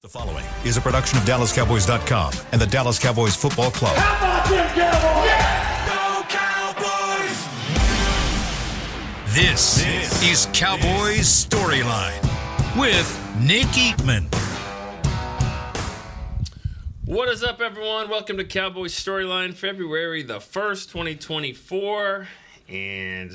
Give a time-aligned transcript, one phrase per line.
[0.00, 3.96] The following is a production of DallasCowboys.com and the Dallas Cowboys Football Club.
[3.96, 4.68] How about them
[6.28, 7.34] Cowboys?
[9.34, 9.84] This,
[10.22, 12.22] is Cowboys Storyline
[12.78, 13.08] with
[13.40, 14.32] Nick Eatman.
[17.04, 18.08] What is up, everyone?
[18.08, 22.28] Welcome to Cowboys Storyline, February the 1st, 2024.
[22.68, 23.32] And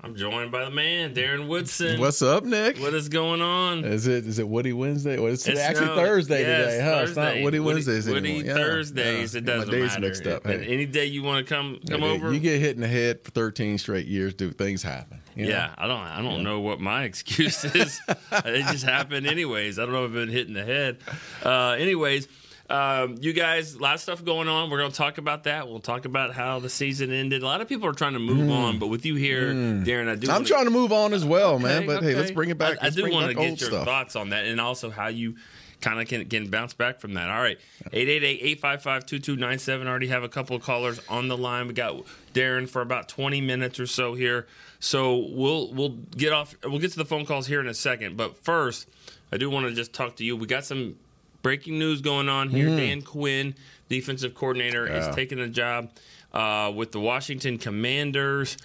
[0.00, 1.98] I'm joined by the man, Darren Woodson.
[1.98, 2.78] What's up, Nick?
[2.78, 3.84] What is going on?
[3.84, 5.18] Is it is it Woody Wednesday?
[5.18, 7.00] Well, it's, It's actually no- Thursday today, huh?
[7.04, 8.46] It's not Woody Woody- Wednesdays Woody anymore.
[8.46, 9.34] Yeah, Thursdays.
[9.34, 9.38] yeah.
[9.38, 10.00] It doesn't my days matter.
[10.00, 10.46] mixed up.
[10.46, 10.64] Hey.
[10.66, 12.32] Any day you want to come come Yeah, over.
[12.32, 14.56] You get hit in the head for 13 straight years, dude.
[14.56, 15.20] Things happen.
[15.34, 15.50] you know?
[15.50, 16.00] yeah, I don't.
[16.00, 18.00] I don't know what my excuse is.
[18.32, 19.80] it just happened anyways.
[19.80, 20.98] I don't know if I've been hit in the head.
[21.44, 22.28] Uh, anyways,
[22.68, 24.68] um, you guys, a lot of stuff going on.
[24.70, 25.66] We're going to talk about that.
[25.68, 27.42] We'll talk about how the season ended.
[27.42, 30.14] A lot of people are trying to move on, but with you here, Darren, I
[30.16, 30.26] do.
[30.26, 30.30] Mm.
[30.30, 31.78] I'm wanna- trying to move on as well, man.
[31.78, 32.78] Okay, But hey, let's bring it back.
[32.82, 33.84] I, I do want to get your stuff.
[33.86, 35.36] thoughts on that, and also how you
[35.80, 37.30] kind of can, can bounce back from that.
[37.30, 37.58] All right,
[37.92, 39.86] 888-855-2297.
[39.86, 41.68] Already have a couple of callers on the line.
[41.68, 42.02] We got
[42.34, 44.46] Darren for about 20 minutes or so here.
[44.80, 46.54] So we'll we'll get off.
[46.64, 48.16] We'll get to the phone calls here in a second.
[48.16, 48.88] But first,
[49.32, 50.36] I do want to just talk to you.
[50.36, 50.96] We got some
[51.42, 52.68] breaking news going on here.
[52.68, 53.54] Dan Quinn,
[53.88, 55.14] defensive coordinator, is Mm-hmm.
[55.14, 55.90] Taking the job
[56.32, 58.56] uh, with the Washington Commanders.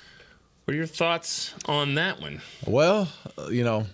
[0.66, 2.42] What are your thoughts on that one?
[2.66, 3.86] Well, uh, you know,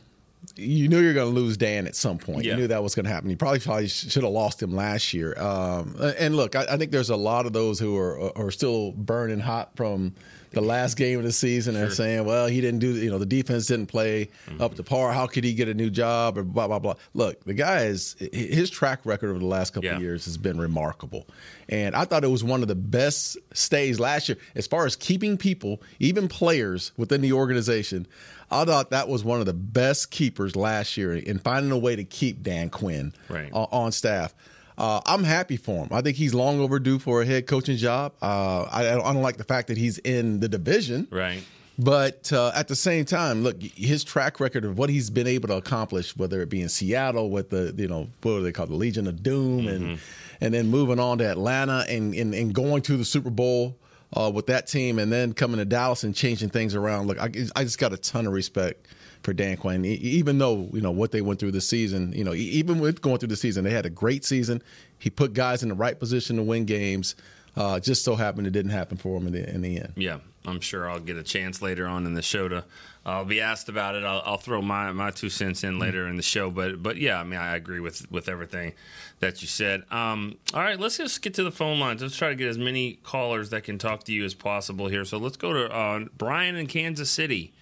[0.55, 2.45] you knew you were going to lose Dan at some point.
[2.45, 2.53] Yeah.
[2.53, 3.29] You knew that was going to happen.
[3.29, 5.39] You probably probably should have lost him last year.
[5.39, 8.91] Um, and look, I, I think there's a lot of those who are are still
[8.91, 10.13] burning hot from
[10.51, 12.95] the last game of the season and saying, "Well, he didn't do.
[12.95, 15.11] You know, the defense didn't play up to par.
[15.13, 16.95] How could he get a new job?" Or blah blah blah.
[17.13, 19.95] Look, the guy is his track record over the last couple Yeah.
[19.97, 21.27] of years has been remarkable,
[21.69, 24.95] and I thought it was one of the best stays last year as far as
[24.95, 28.07] keeping people, even players within the organization.
[28.51, 31.95] I thought that was one of the best keepers last year in finding a way
[31.95, 33.51] to keep Dan Quinn Right.
[33.53, 34.33] on, on staff.
[34.79, 35.89] Uh, I'm happy for him.
[35.91, 38.13] I think he's long overdue for a head coaching job.
[38.21, 41.43] Uh, I, I don't like the fact that he's in the division, Right.
[41.77, 45.49] but uh, at the same time, look, his track record of what he's been able
[45.49, 48.65] to accomplish, whether it be in Seattle with the you know what do they call
[48.65, 49.99] it, the Legion of Doom, and
[50.41, 53.75] and then moving on to Atlanta and and, and going to the Super Bowl
[54.15, 57.07] uh, with that team, and then coming to Dallas and changing things around.
[57.07, 58.87] Look, I, I just got a ton of respect
[59.23, 62.13] for Dan Quinn, even though you know what they went through this season.
[62.13, 64.61] You know, even with going through the season, they had a great season.
[64.97, 67.15] He put guys in the right position to win games.
[67.55, 69.93] Uh, just so happened it didn't happen for him in the in the end.
[69.97, 72.63] Yeah, I'm sure I'll get a chance later on in the show to.
[73.05, 74.03] I'll be asked about it.
[74.03, 76.51] I'll, I'll throw my, my two cents in later in the show.
[76.51, 78.73] But but yeah, I mean I agree with with everything
[79.19, 79.83] that you said.
[79.91, 82.01] Um, all right, let's just get to the phone lines.
[82.01, 85.05] Let's try to get as many callers that can talk to you as possible here.
[85.05, 87.53] So let's go to uh, Brian in Kansas City.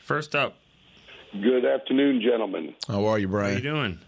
[0.00, 0.56] First up,
[1.42, 2.74] Good afternoon, gentlemen.
[2.88, 3.54] How are you, Brian?
[3.56, 3.64] how Brian?
[3.64, 3.98] you doing?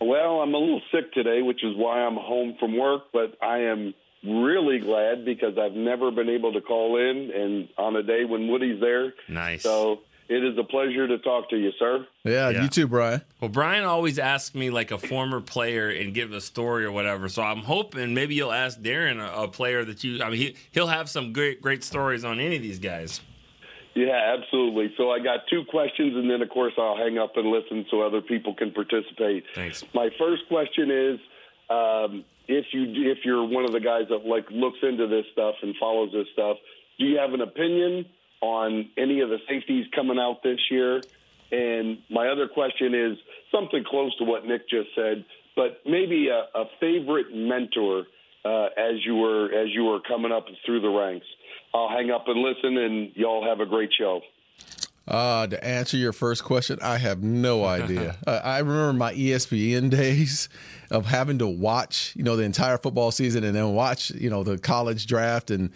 [0.00, 3.58] Well, I'm a little sick today, which is why I'm home from work, but I
[3.62, 3.94] am
[4.24, 8.48] really glad because I've never been able to call in and on a day when
[8.48, 9.14] Woody's there.
[9.28, 9.62] Nice.
[9.62, 12.06] So it is a pleasure to talk to you, sir.
[12.24, 12.62] Yeah, Yeah.
[12.62, 13.22] you too, Brian.
[13.40, 17.28] Well, Brian always asks me like a former player and give a story or whatever.
[17.28, 20.22] So I'm hoping maybe you'll ask Darren a, a player that you.
[20.22, 23.20] I mean, he he'll have some great great stories on any of these guys.
[23.98, 24.94] Yeah, absolutely.
[24.96, 28.02] So I got two questions, and then, of course, I'll hang up and listen so
[28.02, 29.44] other people can participate.
[29.56, 29.84] Thanks.
[29.92, 31.18] My first question is,
[31.68, 35.56] um, if you if you're one of the guys that like looks into this stuff
[35.62, 36.58] and follows this stuff,
[36.98, 38.06] do you have an opinion
[38.40, 41.02] on any of the safeties coming out this year?
[41.50, 43.18] And my other question is
[43.50, 45.24] something close to what Nick just said,
[45.56, 48.04] but maybe a, a favorite mentor
[48.44, 51.26] uh, as you were as you were coming up through the ranks.
[51.74, 54.20] I'll hang up and listen, and y'all have a great show.
[55.06, 58.16] Uh, to answer your first question, I have no idea.
[58.26, 60.48] uh, I remember my ESPN days
[60.90, 64.42] of having to watch, you know, the entire football season and then watch, you know,
[64.42, 65.70] the college draft and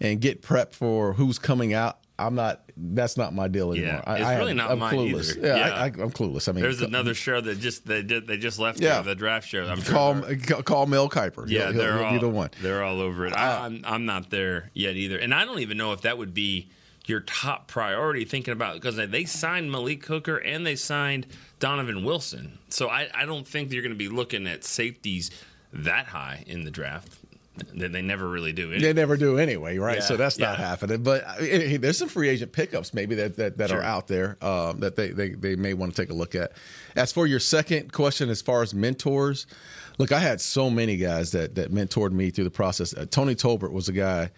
[0.00, 1.98] and get prep for who's coming out.
[2.18, 2.62] I'm not.
[2.76, 3.94] That's not my deal anymore.
[3.94, 5.36] Yeah, I, it's I really have- not I'm mine clueless.
[5.36, 5.46] either.
[5.46, 5.74] Yeah, Yeah.
[5.74, 6.48] I, I, I'm clueless.
[6.48, 9.00] I mean, There's another show that just they did they just left Yeah.
[9.02, 9.64] the draft show.
[9.64, 11.44] I'm call they're- call Mel Kiper.
[11.48, 12.50] yeah, He'll- they're he'll all be the one.
[12.60, 13.32] They're all over it.
[13.32, 16.34] I, I'm I'm not there yet either, and I don't even know if that would
[16.34, 16.70] be
[17.06, 18.24] your top priority.
[18.24, 21.26] Thinking about because they, they signed Malik Hooker and they signed
[21.58, 25.30] Donovan Wilson, so I I don't think you're going to be looking at safeties
[25.72, 27.18] that high in the draft.
[27.74, 28.78] They, they never really do.
[28.78, 29.96] They never do anyway, right?
[29.98, 30.68] Yeah, so that's not yeah.
[30.68, 31.02] happening.
[31.02, 33.80] But uh, hey, there's some free agent pickups maybe that that, that Sure.
[33.80, 36.52] are out there um, that they, they they may want to take a look at.
[36.96, 39.46] As for your second question, as far as mentors,
[39.98, 42.94] look, I had so many guys that that mentored me through the process.
[42.94, 44.30] Uh, Tony Tolbert was a guy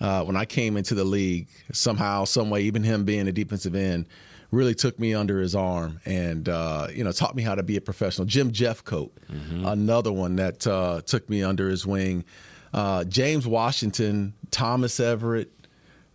[0.00, 1.48] uh, when I came into the league.
[1.72, 4.06] Somehow, some way, even him being a defensive end.
[4.52, 7.76] really took me under his arm and uh, you know taught me how to be
[7.76, 8.26] a professional.
[8.26, 9.64] Jim Jeffcoat, mm-hmm.
[9.64, 12.24] another one that uh, took me under his wing.
[12.72, 15.50] Uh, James Washington, Thomas Everett,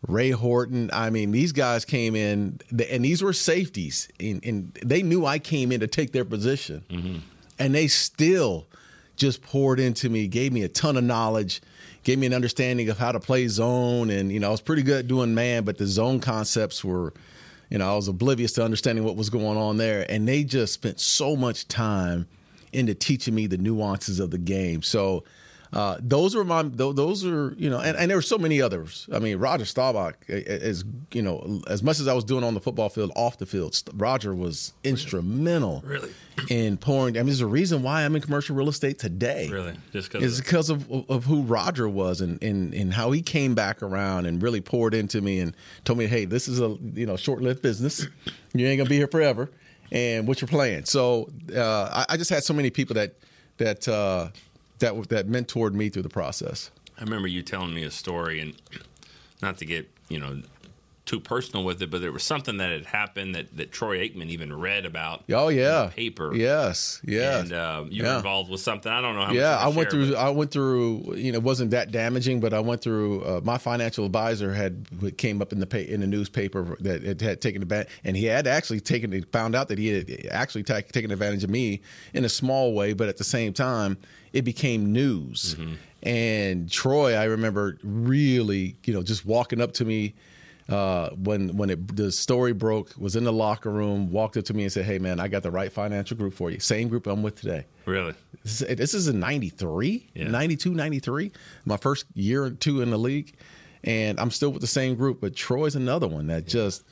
[0.07, 0.90] Ray Horton.
[0.94, 2.60] I mean, these guys came in,
[2.90, 6.84] and these were safeties, and, and they knew I came in to take their position,
[6.90, 7.18] mm-hmm.
[7.60, 8.68] and they still
[9.16, 11.62] just poured into me, gave me a ton of knowledge,
[12.04, 14.84] gave me an understanding of how to play zone, and you know, I was pretty
[14.84, 17.13] good at doing man, but the zone concepts were
[17.69, 20.06] you know, I was oblivious to understanding what was going on there.
[20.10, 22.28] And they just spent so much time
[22.74, 24.81] into teaching me the nuances of the game.
[24.81, 25.24] So
[25.75, 29.10] uh, those were my those are you know, and, and there were so many others.
[29.12, 32.62] I mean, Roger Staubach is you know as much as I was doing on the
[32.62, 35.83] football field, off the field, Roger was instrumental.
[35.86, 36.12] Really,
[36.50, 37.18] in pouring.
[37.18, 39.50] I mean, there's a reason why I'm in commercial real estate today.
[39.51, 43.22] Really, just because it's because of, of who Roger was and, and and how he
[43.22, 46.77] came back around and really poured into me and told me, hey, this is a
[46.94, 48.07] you know short lived business.
[48.54, 49.50] You ain't gonna be here forever.
[49.92, 50.86] And what you're playing.
[50.86, 53.16] So uh, I, I, just had so many people that
[53.57, 53.86] that.
[53.86, 54.30] Uh,
[54.80, 56.72] that that mentored me through the process.
[57.00, 58.54] I remember you telling me a story, and
[59.42, 60.42] not to get you know
[61.06, 64.28] too personal with it, but there was something that had happened that, that Troy Aikman
[64.30, 65.24] even read about.
[65.31, 66.36] Oh yeah, paper.
[66.36, 67.40] Yes, yeah.
[67.40, 68.12] And uh, you yeah.
[68.12, 68.92] were involved with something.
[68.92, 69.34] I don't know how.
[69.34, 70.12] Yeah, I went share, through.
[70.12, 70.18] But...
[70.18, 71.16] I went through.
[71.16, 73.24] You know, it wasn't that damaging, but I went through.
[73.24, 74.88] Uh, my financial advisor had
[75.18, 78.25] came up in the pay, in the newspaper that it had taken advantage, and he
[78.25, 79.24] had actually taken.
[79.31, 81.81] Found out that he had actually t- taken advantage of me
[82.13, 83.98] in a small way, but at the same time,
[84.34, 85.56] it became news.
[85.56, 85.74] Mm-hmm.
[86.04, 90.13] And Troy, I remember really, you know, just walking up to me
[90.70, 94.54] uh, when when it, the story broke, was in the locker room, walked up to
[94.54, 96.60] me and said, "Hey, man, I got the right financial group for you.
[96.60, 98.14] Same group I'm with today." Really?
[98.44, 101.32] This is, this is in 93, 92, 93,
[101.66, 103.36] my first year or two in the league.
[103.86, 106.84] And I'm still with the same group, but Troy's another one that just,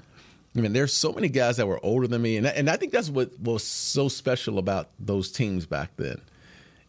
[0.56, 2.38] I mean, there's so many guys that were older than me.
[2.38, 6.22] And, and I think that's what was so special about those teams back then.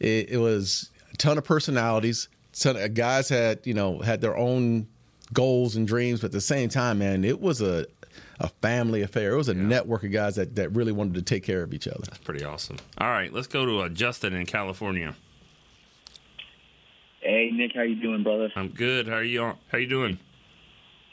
[0.00, 2.28] It, it was a ton of personalities.
[2.52, 4.88] Ton of guys had, you know, had their own
[5.34, 7.86] goals and dreams, but at the same time, man, it was a
[8.40, 9.32] a family affair.
[9.32, 9.62] It was a yeah.
[9.62, 12.02] network of guys that, that really wanted to take care of each other.
[12.04, 12.76] That's pretty awesome.
[12.98, 15.14] All right, let's go to uh, Justin in California.
[17.20, 18.50] Hey Nick, how you doing, brother?
[18.54, 19.08] I'm good.
[19.08, 19.52] How are you?
[19.68, 20.18] How you doing?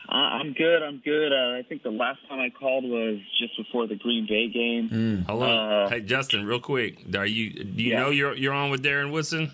[0.09, 0.83] Uh, I'm good.
[0.83, 1.31] I'm good.
[1.31, 4.89] Uh, I think the last time I called was just before the Green Bay game.
[4.89, 5.25] Mm.
[5.25, 6.97] Hello, uh, hey Justin, real quick.
[7.15, 7.63] Are you?
[7.63, 7.99] Do you yeah.
[7.99, 9.51] know you're you're on with Darren Woodson?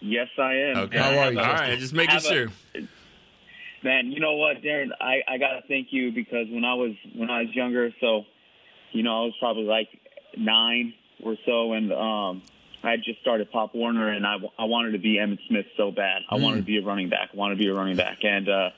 [0.00, 0.76] Yes, I am.
[0.76, 0.98] Okay.
[0.98, 1.40] How are you?
[1.40, 2.48] All right, just making sure.
[2.74, 2.86] A,
[3.86, 4.88] Man, you know what, Darren?
[5.00, 8.24] I, I gotta thank you because when I was when I was younger, so
[8.90, 9.86] you know I was probably like
[10.36, 10.92] nine
[11.22, 12.42] or so, and um,
[12.82, 15.92] I had just started Pop Warner, and I, I wanted to be Emmitt Smith so
[15.92, 16.22] bad.
[16.28, 16.42] I mm.
[16.42, 17.30] wanted to be a running back.
[17.32, 18.70] I wanted to be a running back, and uh,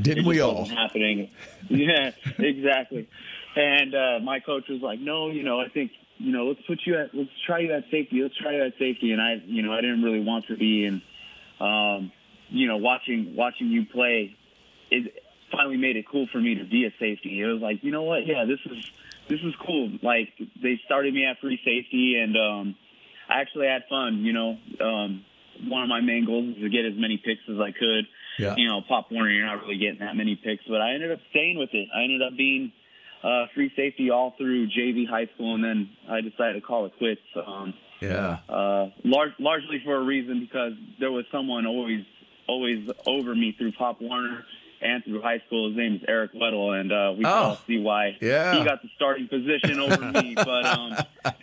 [0.00, 0.64] didn't we all?
[0.64, 1.30] Happening,
[1.68, 3.10] yeah, exactly.
[3.56, 6.80] And uh, my coach was like, "No, you know, I think you know, let's put
[6.86, 8.22] you at, let's try you at safety.
[8.22, 10.86] Let's try you at safety." And I, you know, I didn't really want to be,
[10.86, 11.02] and
[11.60, 12.10] um,
[12.50, 14.36] you know, watching watching you play,
[14.90, 15.14] it
[15.50, 17.40] finally made it cool for me to be a safety.
[17.40, 18.26] It was like, you know what?
[18.26, 18.90] Yeah, this is
[19.28, 19.90] this is cool.
[20.02, 20.28] Like
[20.62, 22.76] they started me at free safety, and um,
[23.28, 24.24] I actually had fun.
[24.24, 25.24] You know, um,
[25.66, 28.06] one of my main goals is to get as many picks as I could.
[28.38, 28.54] Yeah.
[28.56, 31.18] You know, Pop Warner, you're not really getting that many picks, but I ended up
[31.30, 31.88] staying with it.
[31.94, 32.72] I ended up being
[33.22, 36.92] uh, free safety all through JV high school, and then I decided to call it
[36.98, 37.20] quits.
[37.36, 38.38] Um, yeah.
[38.48, 42.04] Uh, lar- largely for a reason because there was someone always
[42.46, 44.44] always over me through Pop Warner
[44.80, 45.68] and through high school.
[45.68, 48.58] His name is Eric Weddle, and uh, we oh, all see why yeah.
[48.58, 50.34] he got the starting position over me.
[50.40, 50.96] But um,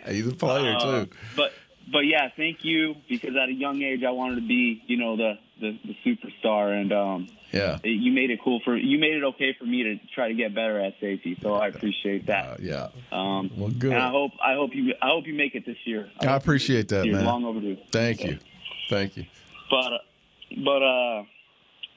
[0.08, 1.10] he's a player uh, too.
[1.36, 1.52] But
[1.90, 5.16] but yeah, thank you because at a young age I wanted to be you know
[5.16, 9.14] the the, the superstar, and um, yeah, it, you made it cool for you made
[9.14, 11.38] it okay for me to try to get better at safety.
[11.40, 12.46] So I appreciate that.
[12.46, 12.88] Uh, yeah.
[13.12, 13.92] Um, well, good.
[13.92, 16.10] And I hope I hope you I hope you make it this year.
[16.20, 17.24] I, I appreciate that, man.
[17.24, 17.76] Long overdue.
[17.92, 18.38] Thank you.
[18.88, 19.26] Thank you.
[19.70, 20.02] But
[20.56, 21.22] but uh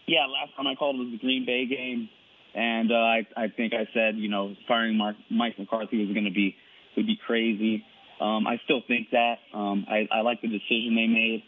[0.08, 2.10] yeah, last time I called was the Green Bay game,
[2.56, 6.26] and uh, I I think I said you know firing Mark, Mike McCarthy was going
[6.26, 6.56] to be
[6.98, 7.84] would be crazy.
[8.20, 9.40] Um, I still think that.
[9.54, 11.44] Um, I, I like the decision they made,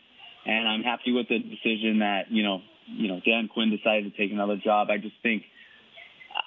[0.45, 4.17] and I'm happy with the decision that you know you know Dan Quinn decided to
[4.17, 4.89] take another job.
[4.89, 5.43] I just think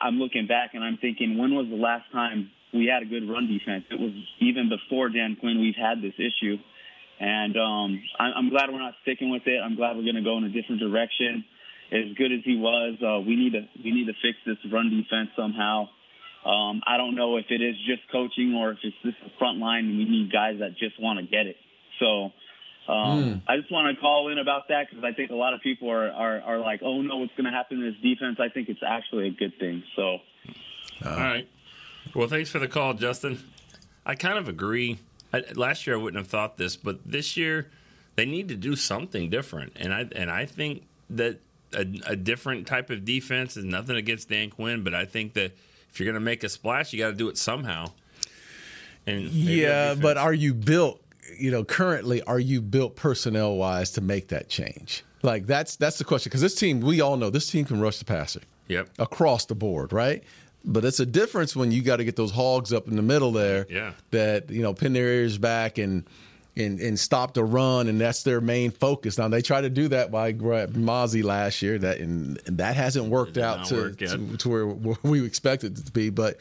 [0.01, 3.29] I'm looking back and I'm thinking when was the last time we had a good
[3.29, 3.85] run defense?
[3.91, 5.61] It was even before Dan Quinn.
[5.61, 6.59] We've had this issue,
[7.21, 9.59] and um, I'm, I'm glad we're not sticking with it.
[9.59, 11.45] I'm glad we're going to go in a different direction
[11.93, 14.91] as good as he was, uh, we need to we need to fix this run
[14.91, 15.89] defense somehow.
[16.45, 19.59] Um, I don't know if it is just coaching or if it's just the front
[19.59, 21.57] line and we need guys that just want to get it.
[21.99, 22.25] So
[22.93, 23.43] um, mm.
[23.49, 25.91] I just want to call in about that because I think a lot of people
[25.91, 28.39] are, are, are like, oh no, what's going to happen to this defense?
[28.39, 29.83] I think it's actually a good thing.
[29.97, 30.19] So,
[31.05, 31.49] uh, all right.
[32.15, 33.43] Well, thanks for the call, Justin.
[34.05, 35.01] I kind of agree.
[35.33, 37.71] I, last year I wouldn't have thought this, but this year
[38.15, 41.41] they need to do something different, and I and I think that
[41.73, 45.53] a, a different type of defense is nothing against Dan Quinn, but I think that
[45.91, 47.91] if you're going to make a splash, you got to do it somehow.
[49.07, 51.01] And yeah, but are you built?
[51.39, 55.05] You know, currently, are you built personnel wise to make that change?
[55.23, 57.99] Like that's that's the question because this team, we all know this team can rush
[57.99, 58.41] the passer.
[58.69, 58.91] Yep.
[58.99, 60.25] Across the board, right?
[60.67, 63.31] But it's a difference when you got to get those hogs up in the middle
[63.33, 63.67] there.
[63.71, 63.93] Yeah.
[64.11, 66.05] That you know pin their ears back and
[66.57, 69.19] and and stop the run, and that's their main focus.
[69.19, 73.07] Now they try to do that by Mazi last year, that and, and that hasn't
[73.07, 76.11] worked out to, work to, to where, where we expected it to be.
[76.11, 76.39] But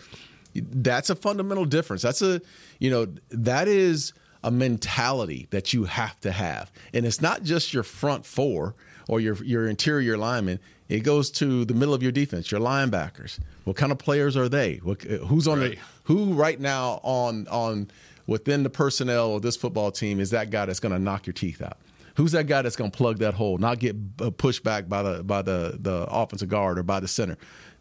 [0.56, 2.02] that's a fundamental difference.
[2.02, 2.42] That's a
[2.80, 4.14] you know that is
[4.46, 8.76] a mentality that you have to have, and it's not just your front four
[9.10, 10.60] or your your interior linemen.
[10.88, 13.40] It goes to the middle of your defense, your linebackers.
[13.64, 14.76] What kind of players are they?
[14.84, 15.72] What, who's on right.
[15.72, 17.90] the who right now on on
[18.28, 21.34] within the personnel of this football team is that guy that's going to knock your
[21.34, 21.78] teeth out?
[22.16, 25.02] Who's that guy that's going to plug that hole, not get uh, pushed back by
[25.02, 27.38] the by the the offensive guard or by the center?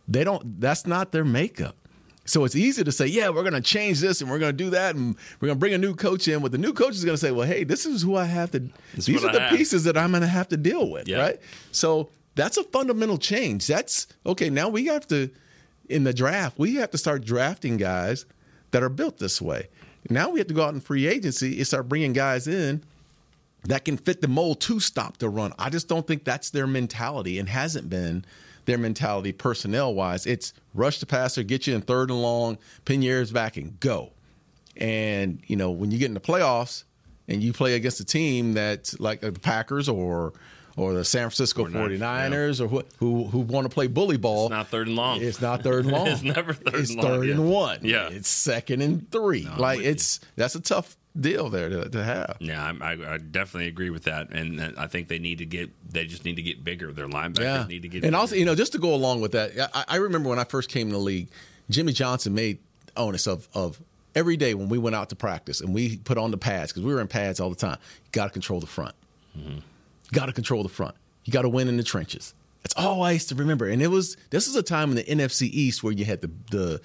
[0.09, 0.59] They don't.
[0.61, 1.77] That's not their makeup.
[2.27, 4.65] So it's easy to say, yeah, we're going to change this and we're going to
[4.65, 6.41] do that and we're going to bring a new coach in.
[6.41, 8.51] But the new coach is going to say, well, hey, this is who I have
[8.53, 8.61] to.
[8.95, 9.51] This these are the have.
[9.51, 11.19] pieces that I'm going to have to deal with, yeah.
[11.19, 11.41] right?
[11.71, 13.67] So that's a fundamental change.
[13.67, 14.49] That's okay.
[14.49, 15.31] Now we have to
[15.89, 16.59] in the draft.
[16.59, 18.25] We have to start drafting guys
[18.71, 19.69] that are built this way.
[20.11, 22.83] Now we have to go out in free agency and start bringing guys in
[23.65, 25.53] that can fit the mold to stop the run.
[25.59, 28.25] I just don't think that's their mentality and hasn't been
[28.65, 30.27] their mentality personnel wise.
[30.27, 33.79] It's rush the passer, get you in third and long, pin your ears back, and
[33.81, 34.13] go.
[34.77, 36.85] And you know when you get in the playoffs
[37.29, 40.33] and you play against a team that's like the Packers or
[40.77, 42.65] or the San Francisco 49ers yeah.
[42.65, 44.47] or who, who who want to play bully ball.
[44.47, 45.23] It's not third and long.
[45.23, 46.09] It's not third and long.
[46.09, 47.13] it's never third it's and long.
[47.13, 47.35] third yeah.
[47.35, 47.79] and one.
[47.83, 48.09] Yeah.
[48.09, 49.45] It's second and three.
[49.45, 52.37] No, like it's that's a tough deal there to, to have.
[52.41, 56.07] Yeah, I, I, definitely agree with that, and I think they need to get they
[56.07, 56.93] just need to get bigger.
[56.93, 57.67] Their linebackers yeah.
[57.67, 57.99] need to get.
[57.99, 58.17] And bigger.
[58.17, 60.69] also, you know, just to go along with that, I, I remember when I first
[60.69, 61.29] came in the league,
[61.71, 62.59] Jimmy Johnson made
[62.97, 63.81] onus of of
[64.15, 66.85] every day when we went out to practice and we put on the pads because
[66.85, 67.79] we were in pads all the time.
[68.05, 68.95] You got to control the front.
[69.37, 69.59] Mm-hmm.
[70.13, 70.95] Got to control the front.
[71.25, 72.35] You got to win in the trenches.
[72.63, 73.69] That's all I used to remember.
[73.69, 76.31] And it was this is a time in the NFC East where you had the
[76.51, 76.81] the,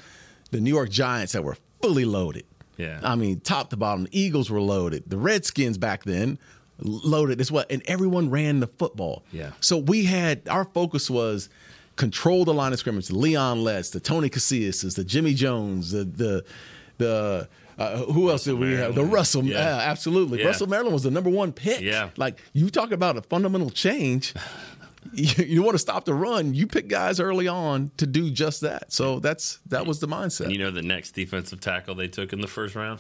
[0.52, 2.46] the New York Giants that were fully loaded.
[2.80, 3.00] Yeah.
[3.04, 5.04] I mean, top to bottom, the Eagles were loaded.
[5.08, 6.40] The Redskins back then
[6.80, 9.24] loaded as well, and everyone ran the football.
[9.34, 9.52] Yeah.
[9.60, 11.50] So we had our focus was
[11.98, 13.08] control the line of scrimmage.
[13.08, 16.46] The Leon Letts, the Tony Casillas, the Jimmy Jones, the the
[16.98, 18.84] the uh, who else Russell did we Maryland.
[18.84, 18.96] have?
[18.96, 19.58] The Russell, yeah.
[19.78, 20.40] Uh, absolutely.
[20.40, 20.48] Yeah.
[20.48, 21.82] Russell Maryland was the number one pick.
[21.82, 22.10] Yeah.
[22.18, 24.34] Like you talk about a fundamental change.
[25.14, 28.62] You, you, want to stop the run, you pick guys early on to do just
[28.62, 28.92] that.
[28.92, 30.46] So that's that was the mindset.
[30.46, 33.00] And you know the next defensive tackle they took in the first round?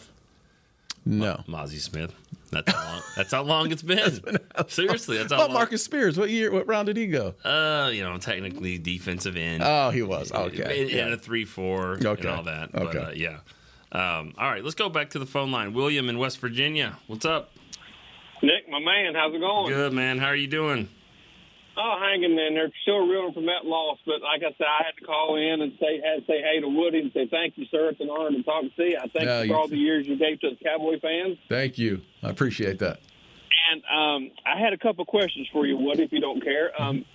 [1.05, 2.13] No, Ma- Mazi Smith.
[2.51, 3.01] That's how long.
[3.15, 4.19] that's how long it's been.
[4.19, 5.55] been Seriously, that's how About long.
[5.55, 6.17] Marcus Spears?
[6.17, 6.51] What year?
[6.51, 7.35] What round did he go?
[7.43, 9.63] Uh, you know, technically defensive end.
[9.63, 10.81] Oh, he was okay.
[10.81, 11.05] And, yeah.
[11.05, 12.21] and a three-four okay.
[12.21, 12.73] and all that.
[12.73, 12.85] Okay.
[12.85, 13.39] But, uh, yeah.
[13.91, 15.73] Um, all right, let's go back to the phone line.
[15.73, 16.97] William in West Virginia.
[17.07, 17.51] What's up?
[18.41, 19.73] Nick, my man, how's it going?
[19.73, 20.19] Good, man.
[20.19, 20.87] How are you doing?
[21.81, 22.69] Oh, hanging in there.
[22.81, 25.71] Still reeling from that loss, but like I said, I had to call in and
[25.79, 27.89] say, had to say hey to Woody and say thank you, sir.
[27.89, 28.97] It's an honor to talk to you.
[28.97, 31.37] I thank no, you for all the years you gave to the Cowboy fans.
[31.47, 32.01] Thank you.
[32.21, 32.99] I appreciate that.
[33.71, 36.69] And um, I had a couple questions for you, Woody, if you don't care.
[36.81, 37.05] Um,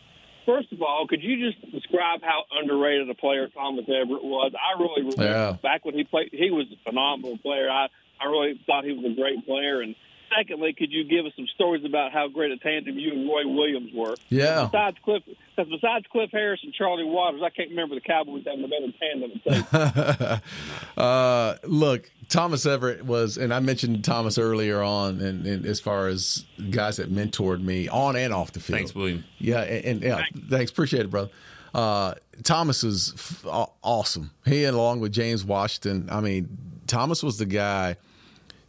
[0.46, 4.52] first of all, could you just describe how underrated a player Thomas Everett was?
[4.54, 5.56] I really remember yeah.
[5.62, 7.68] back when he played, he was a phenomenal player.
[7.68, 9.82] I, I really thought he was a great player.
[9.82, 9.94] And
[10.36, 13.46] secondly, could you give us some stories about how great a tandem you and Roy
[13.46, 14.14] Williams were?
[14.28, 14.66] Yeah.
[14.66, 18.64] Besides Cliff, because besides Cliff Harris and Charlie Waters, I can't remember the Cowboys having
[18.64, 20.40] a better tandem.
[20.96, 26.08] uh, look, Thomas Everett was, and I mentioned Thomas earlier on, and, and, as far
[26.08, 28.78] as guys that mentored me on and off the field.
[28.78, 29.24] Thanks, William.
[29.38, 30.50] Yeah, and, and yeah, thanks.
[30.50, 30.70] thanks.
[30.70, 31.30] appreciate it, brother.
[31.74, 32.14] Uh,
[32.44, 33.44] Thomas is f-
[33.82, 34.30] awesome.
[34.44, 37.96] He, along with James Washington, I mean, Thomas was the guy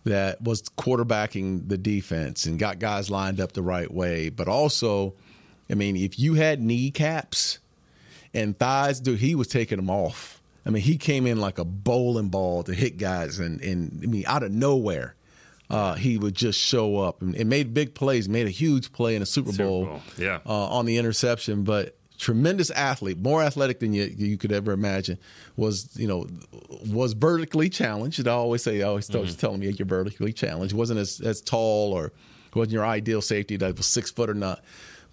[0.05, 4.29] that was quarterbacking the defense and got guys lined up the right way.
[4.29, 5.15] But also,
[5.69, 7.59] I mean, if you had kneecaps
[8.33, 10.41] and thighs, dude, he was taking them off.
[10.65, 14.07] I mean, he came in like a bowling ball to hit guys, and, and I
[14.07, 15.15] mean, out of nowhere,
[15.69, 19.15] uh, he would just show up and, and, made big plays, made a huge play
[19.15, 20.01] in a Super Bowl, Super Bowl.
[20.17, 21.63] yeah, uh, on the interception.
[21.63, 25.17] But tremendous athlete, more athletic than you you could ever imagine.
[25.57, 26.27] Was you know
[26.87, 28.27] was vertically challenged.
[28.27, 29.35] I always say, I always mm-hmm.
[29.35, 30.73] telling me you're vertically challenged.
[30.73, 32.11] wasn't as as tall or
[32.53, 34.63] wasn't your ideal safety that was six foot or not.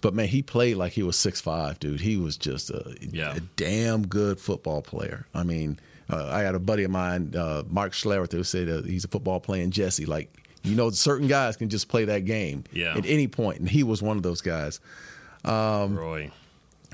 [0.01, 2.01] But man, he played like he was six five, dude.
[2.01, 3.35] He was just a, yeah.
[3.35, 5.25] a damn good football player.
[5.33, 5.79] I mean,
[6.09, 9.07] uh, I had a buddy of mine, uh, Mark Schlereth, who said uh, he's a
[9.07, 10.05] football playing Jesse.
[10.05, 10.29] Like,
[10.63, 12.97] you know, certain guys can just play that game yeah.
[12.97, 14.81] at any point, and he was one of those guys.
[15.45, 16.31] Um, Roy.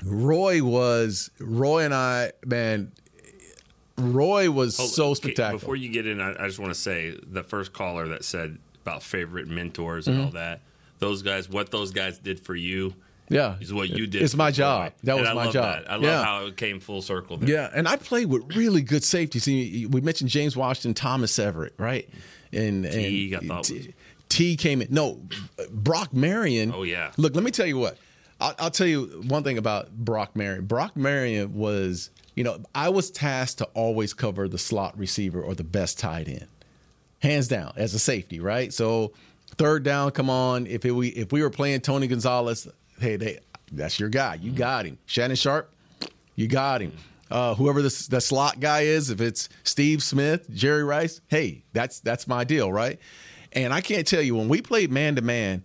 [0.04, 2.92] Roy was Roy and I, man.
[3.98, 5.58] Roy was Hold, so spectacular.
[5.58, 8.58] Before you get in, I, I just want to say the first caller that said
[8.82, 10.26] about favorite mentors and mm-hmm.
[10.26, 10.62] all that.
[11.00, 12.94] Those guys, what those guys did for you.
[13.28, 14.22] Yeah, is what you did.
[14.22, 14.92] It's my job.
[15.04, 15.84] That was my job.
[15.84, 15.90] That.
[15.90, 16.24] I love yeah.
[16.24, 17.36] how it came full circle.
[17.36, 17.48] There.
[17.48, 19.44] Yeah, and I played with really good safeties.
[19.44, 22.08] See, we mentioned James Washington, Thomas Everett, right?
[22.52, 23.94] And T, and I T,
[24.28, 24.88] T came in.
[24.90, 25.20] No,
[25.70, 26.72] Brock Marion.
[26.74, 27.12] Oh yeah.
[27.18, 27.98] Look, let me tell you what.
[28.40, 30.64] I'll, I'll tell you one thing about Brock Marion.
[30.66, 35.54] Brock Marion was, you know, I was tasked to always cover the slot receiver or
[35.54, 36.48] the best tight end,
[37.20, 38.72] hands down as a safety, right?
[38.72, 39.12] So
[39.58, 40.66] third down, come on.
[40.66, 42.66] If it, we if we were playing Tony Gonzalez,
[42.98, 43.40] hey, they,
[43.72, 44.34] that's your guy.
[44.34, 44.98] You got him.
[45.06, 45.72] Shannon Sharpe,
[46.34, 46.96] you got him.
[47.30, 52.00] Uh, whoever this the slot guy is, if it's Steve Smith, Jerry Rice, hey, that's
[52.00, 52.98] that's my deal, right?
[53.52, 55.62] And I can't tell you when we played man to man,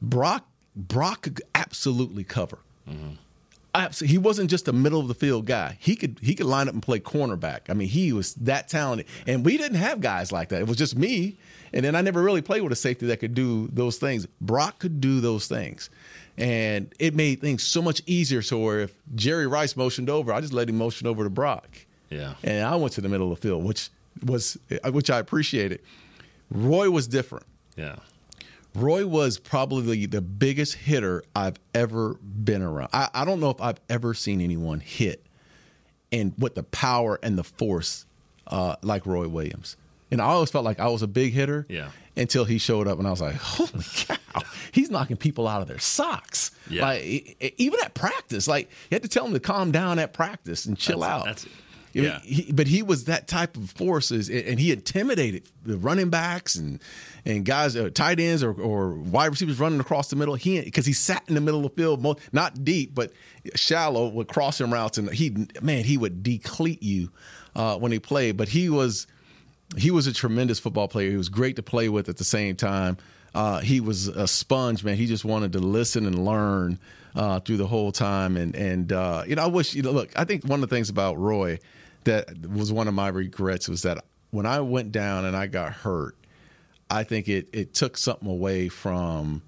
[0.00, 2.58] Brock Brock could absolutely cover.
[2.88, 3.14] Mm-hmm.
[3.74, 4.12] Absolutely.
[4.12, 5.76] He wasn't just a middle of the field guy.
[5.80, 7.62] He could he could line up and play cornerback.
[7.68, 9.06] I mean, he was that talented.
[9.26, 10.60] And we didn't have guys like that.
[10.60, 11.36] It was just me.
[11.72, 14.26] And then I never really played with a safety that could do those things.
[14.40, 15.90] Brock could do those things.
[16.38, 18.42] And it made things so much easier.
[18.42, 21.68] So if Jerry Rice motioned over, I just let him motion over to Brock.
[22.10, 22.34] Yeah.
[22.44, 23.90] And I went to the middle of the field, which
[24.24, 25.80] was which I appreciated.
[26.50, 27.46] Roy was different.
[27.76, 27.96] Yeah.
[28.74, 32.88] Roy was probably the biggest hitter I've ever been around.
[32.92, 35.24] I, I, don't know if I've ever seen anyone hit
[36.10, 38.04] and with the power and the force
[38.48, 39.76] uh, like Roy Williams.
[40.10, 41.90] And I always felt like I was a big hitter yeah.
[42.16, 45.66] until he showed up, and I was like, "Holy cow, he's knocking people out of
[45.66, 46.82] their socks!" Yeah.
[46.82, 50.66] Like even at practice, like you had to tell him to calm down at practice
[50.66, 51.24] and chill that's, out.
[51.24, 51.46] That's
[51.94, 52.20] yeah.
[52.20, 56.80] He, but he was that type of forces, and he intimidated the running backs and
[57.26, 60.34] and guys, uh, tight ends or, or wide receivers running across the middle.
[60.34, 63.12] He because he sat in the middle of the field, not deep but
[63.54, 67.10] shallow with crossing routes, and he man he would deplete you
[67.56, 68.36] uh, when he played.
[68.36, 69.06] But he was
[69.76, 71.10] he was a tremendous football player.
[71.10, 72.98] He was great to play with at the same time.
[73.34, 74.96] Uh, he was a sponge, man.
[74.96, 76.78] He just wanted to listen and learn
[77.16, 78.36] uh, through the whole time.
[78.36, 79.92] And and uh, you know, I wish you know.
[79.92, 81.58] Look, I think one of the things about Roy
[82.04, 85.72] that was one of my regrets was that when I went down and I got
[85.72, 86.16] hurt,
[86.90, 89.42] I think it it took something away from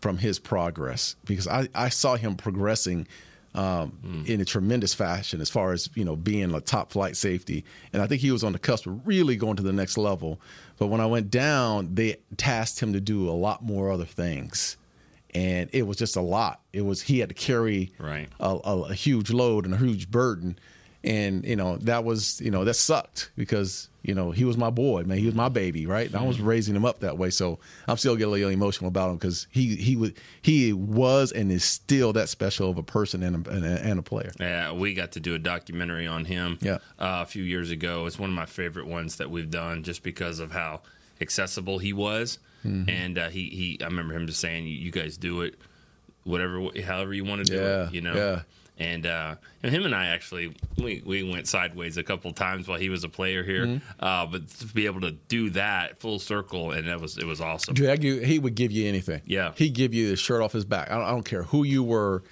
[0.00, 3.06] from his progress because I, I saw him progressing
[3.54, 4.26] um, mm.
[4.26, 8.02] in a tremendous fashion as far as you know being a top flight safety, and
[8.02, 10.40] I think he was on the cusp of really going to the next level.
[10.78, 14.76] But when I went down, they tasked him to do a lot more other things,
[15.34, 16.60] and it was just a lot.
[16.72, 18.28] It was he had to carry right.
[18.40, 20.58] a, a, a huge load and a huge burden
[21.04, 24.70] and you know that was you know that sucked because you know he was my
[24.70, 25.18] boy man.
[25.18, 26.06] He was my baby right?
[26.06, 27.30] And i was raising him up that way.
[27.30, 30.12] So i'm still getting a little emotional about him because he he was
[30.42, 33.98] he was and is still that special of a person and a, and a, and
[33.98, 34.30] a player.
[34.38, 36.76] Yeah we got to do a documentary on him yeah.
[36.98, 38.06] Uh, a few years ago.
[38.06, 40.82] It's one of my favorite ones that we've done just because of how
[41.20, 42.38] accessible he was.
[42.64, 42.88] Mm-hmm.
[42.88, 45.58] and uh, he he i remember him just saying you guys do it
[46.22, 48.14] whatever however you want to do yeah, it you know?
[48.14, 48.40] yeah
[48.78, 52.88] and uh, him and I actually we, we went sideways a couple times while he
[52.88, 54.04] was a player here, mm-hmm.
[54.04, 57.40] uh, but to be able to do that full circle and that was it was
[57.40, 57.74] awesome.
[57.74, 59.22] Drag you, he would give you anything.
[59.26, 60.90] Yeah, he'd give you the shirt off his back.
[60.90, 62.22] I don't, I don't care who you were.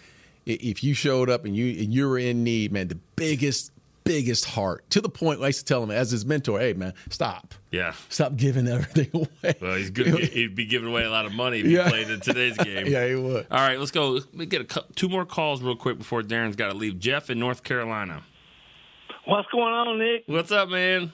[0.44, 3.71] If you showed up and you and you were in need, man, the biggest
[4.04, 6.94] biggest heart to the point I used to tell him as his mentor, "Hey, man,
[7.10, 7.54] stop.
[7.70, 10.18] Yeah, stop giving everything away." Well, he's good.
[10.32, 11.84] He'd be giving away a lot of money if yeah.
[11.84, 12.86] he played in today's game.
[12.86, 13.46] yeah, he would.
[13.50, 14.10] All right, let's go.
[14.10, 16.98] Let me get a, two more calls real quick before Darren's got to leave.
[16.98, 18.22] Jeff in North Carolina.
[19.24, 20.24] What's going on, Nick?
[20.26, 21.12] What's up, man?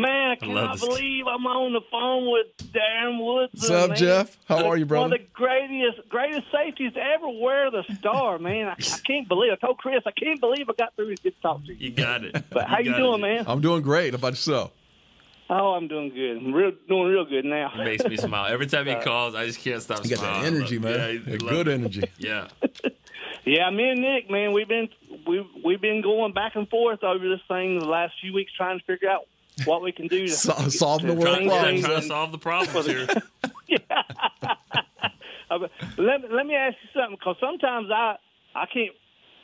[0.00, 3.52] Man, I cannot I believe I'm on the phone with Darren Woods.
[3.54, 3.98] What's up, man.
[3.98, 4.38] Jeff?
[4.46, 5.02] How are you, brother?
[5.02, 8.68] One of the greatest, greatest safeties to ever wear the star, man.
[8.68, 9.52] I, I, can't believe.
[9.52, 11.88] I told Chris, I can't believe I got through to get to talk to you.
[11.88, 12.44] You got it.
[12.50, 13.22] But how you, you doing, it.
[13.22, 13.44] man?
[13.46, 14.14] I'm doing great.
[14.14, 14.72] How about yourself?
[15.50, 16.38] Oh, I'm doing good.
[16.38, 17.72] I'm real, doing real good now.
[17.74, 19.34] It makes me smile every time he uh, calls.
[19.34, 20.04] I just can't stop.
[20.04, 20.42] You got smiling.
[20.42, 21.24] that energy, man.
[21.26, 22.04] Yeah, good energy.
[22.18, 22.48] Yeah.
[23.44, 24.88] yeah, me and Nick, man, we've been
[25.26, 28.78] we we've been going back and forth over this thing the last few weeks, trying
[28.78, 29.22] to figure out
[29.64, 31.84] what we can do to so, solve the world problems.
[31.84, 33.06] Trying to solve the problems here.
[33.68, 33.78] yeah.
[35.98, 38.16] let, let me ask you something, because sometimes I
[38.54, 38.94] I can't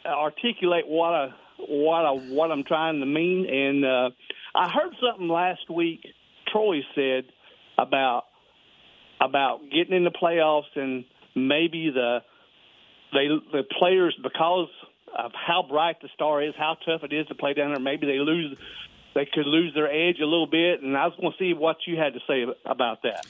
[0.04, 4.10] articulate what I what I what I'm trying to mean, and uh,
[4.54, 6.00] I heard something last week.
[6.52, 7.24] Troy said
[7.78, 8.24] about
[9.20, 12.20] about getting in the playoffs and maybe the
[13.12, 14.68] they the players because
[15.16, 17.80] of how bright the star is, how tough it is to play down there.
[17.80, 18.56] Maybe they lose
[19.16, 20.82] they could lose their edge a little bit.
[20.82, 23.26] And I was going to see what you had to say about that.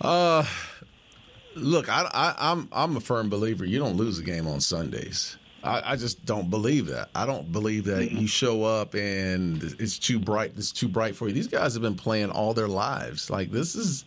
[0.00, 0.44] Uh,
[1.54, 3.64] look, I, I, I'm I'm a firm believer.
[3.64, 5.36] You don't lose a game on Sundays.
[5.62, 7.10] I, I, just don't believe that.
[7.14, 10.54] I don't believe that you show up and it's too bright.
[10.56, 11.34] It's too bright for you.
[11.34, 13.30] These guys have been playing all their lives.
[13.30, 14.04] Like this is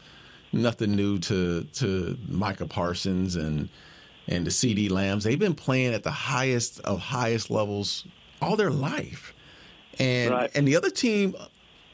[0.51, 3.69] nothing new to to Micah Parsons and
[4.28, 5.23] and the CeeDee Lambs.
[5.23, 8.06] They've been playing at the highest of highest levels
[8.41, 9.35] all their life.
[10.00, 10.52] And right.
[10.56, 11.36] and the other team,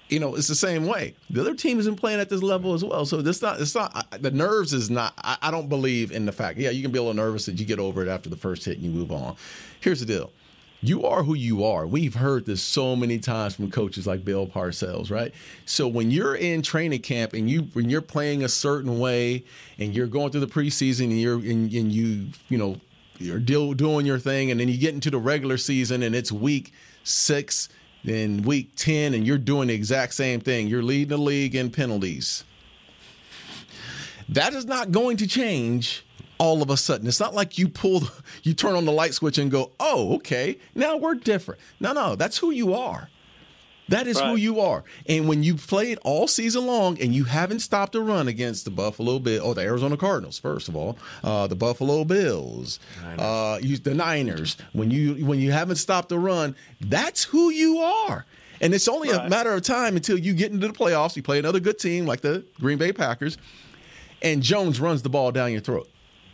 [0.10, 1.16] you know, it's the same way.
[1.30, 3.06] The other team isn't playing at this level as well.
[3.06, 5.14] So this not it's not the nerves is not.
[5.18, 6.58] I, I don't believe in the fact.
[6.58, 8.66] Yeah, you can be a little nervous that you get over it after the first
[8.66, 9.36] hit and you move on.
[9.80, 10.32] Here's the deal
[10.84, 11.86] you are who you are.
[11.86, 15.32] We've heard this so many times from coaches like Bill Parcells, right?
[15.66, 19.44] So when you're in training camp and you when you're playing a certain way
[19.78, 22.82] and you're going through the preseason and you're and, and you you know
[23.20, 26.74] you're doing your thing and then you get into the regular season and it's week
[27.04, 27.70] six
[28.04, 30.68] and week ten and you're doing the exact same thing.
[30.68, 32.44] You're leading the league in penalties.
[34.30, 36.04] That is not going to change
[36.42, 37.06] all of a sudden.
[37.06, 38.02] It's not like you pull,
[38.42, 41.62] you turn on the light switch and go, oh, okay, now we're different.
[41.80, 43.11] No, no, that's who you are.
[43.90, 44.30] That is right.
[44.30, 44.84] who you are.
[45.08, 48.72] And when you played all season long and you haven't stopped a run against the
[48.72, 52.80] Buffalo Bills, or the Arizona Cardinals, first of all, uh, the Buffalo Bills,
[53.18, 57.80] uh, you, the Niners, when you when you haven't stopped a run, that's who you
[57.80, 58.26] are.
[58.62, 59.26] And it's only right.
[59.26, 61.16] a matter of time until you get into the playoffs.
[61.16, 63.38] You play another good team like the Green Bay Packers,
[64.22, 65.90] and Jones runs the ball down your throat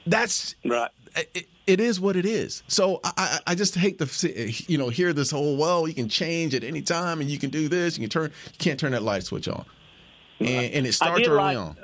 [0.08, 0.92] that's right.
[1.16, 2.64] It, it is what it is.
[2.68, 6.56] So I, I just hate to you know hear this whole well you can change
[6.56, 9.04] at any time and you can do this you can turn you can't turn that
[9.04, 9.66] light switch on,
[10.40, 11.78] and, and it starts early like, on.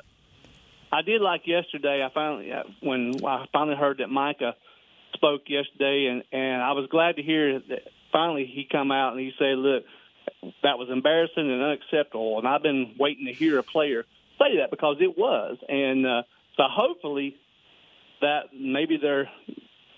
[0.92, 2.04] I did like yesterday.
[2.04, 4.56] I finally uh, when I finally heard that Micah
[5.14, 9.20] spoke yesterday, and and I was glad to hear that finally he come out and
[9.20, 9.84] he said, "Look,
[10.64, 14.06] that was embarrassing and unacceptable." And I've been waiting to hear a player
[14.40, 16.24] say that because it was, and uh,
[16.58, 17.38] so hopefully
[18.22, 19.30] that maybe they're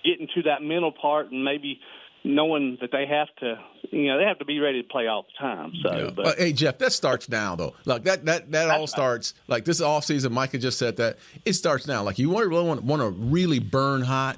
[0.06, 1.80] getting to that mental part and maybe
[2.24, 3.60] knowing that they have to,
[3.92, 5.72] you know, they have to be ready to play all the time.
[5.84, 6.10] So, yeah.
[6.10, 7.76] but, hey, Jeff, that starts now though.
[7.86, 10.34] Like that, that, that all starts like this off season.
[10.34, 12.04] Micah just said that it starts now.
[12.04, 14.38] Like you want to really want, want to really burn hot,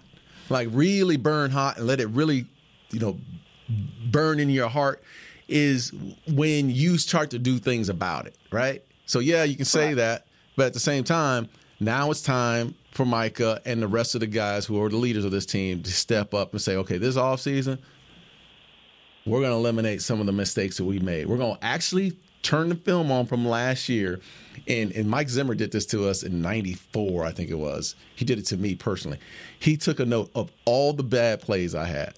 [0.49, 2.45] like really burn hot and let it really,
[2.91, 3.17] you know,
[4.11, 5.01] burn in your heart
[5.47, 5.93] is
[6.27, 8.83] when you start to do things about it, right?
[9.05, 9.95] So yeah, you can say right.
[9.95, 10.27] that,
[10.57, 11.47] but at the same time,
[11.79, 15.25] now it's time for Micah and the rest of the guys who are the leaders
[15.25, 17.77] of this team to step up and say, okay, this offseason,
[19.25, 21.27] we're going to eliminate some of the mistakes that we made.
[21.27, 24.19] We're going to actually turn the film on from last year.
[24.67, 27.95] And, and Mike Zimmer did this to us in 94, I think it was.
[28.15, 29.19] He did it to me personally.
[29.59, 32.13] He took a note of all the bad plays I had.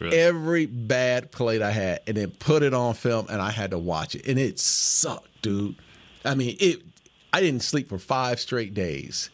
[0.00, 0.16] Really?
[0.16, 3.78] Every bad play I had, and then put it on film, and I had to
[3.78, 5.74] watch it, and it sucked, dude.
[6.24, 6.82] I mean, it.
[7.38, 9.30] I didn't sleep for five straight days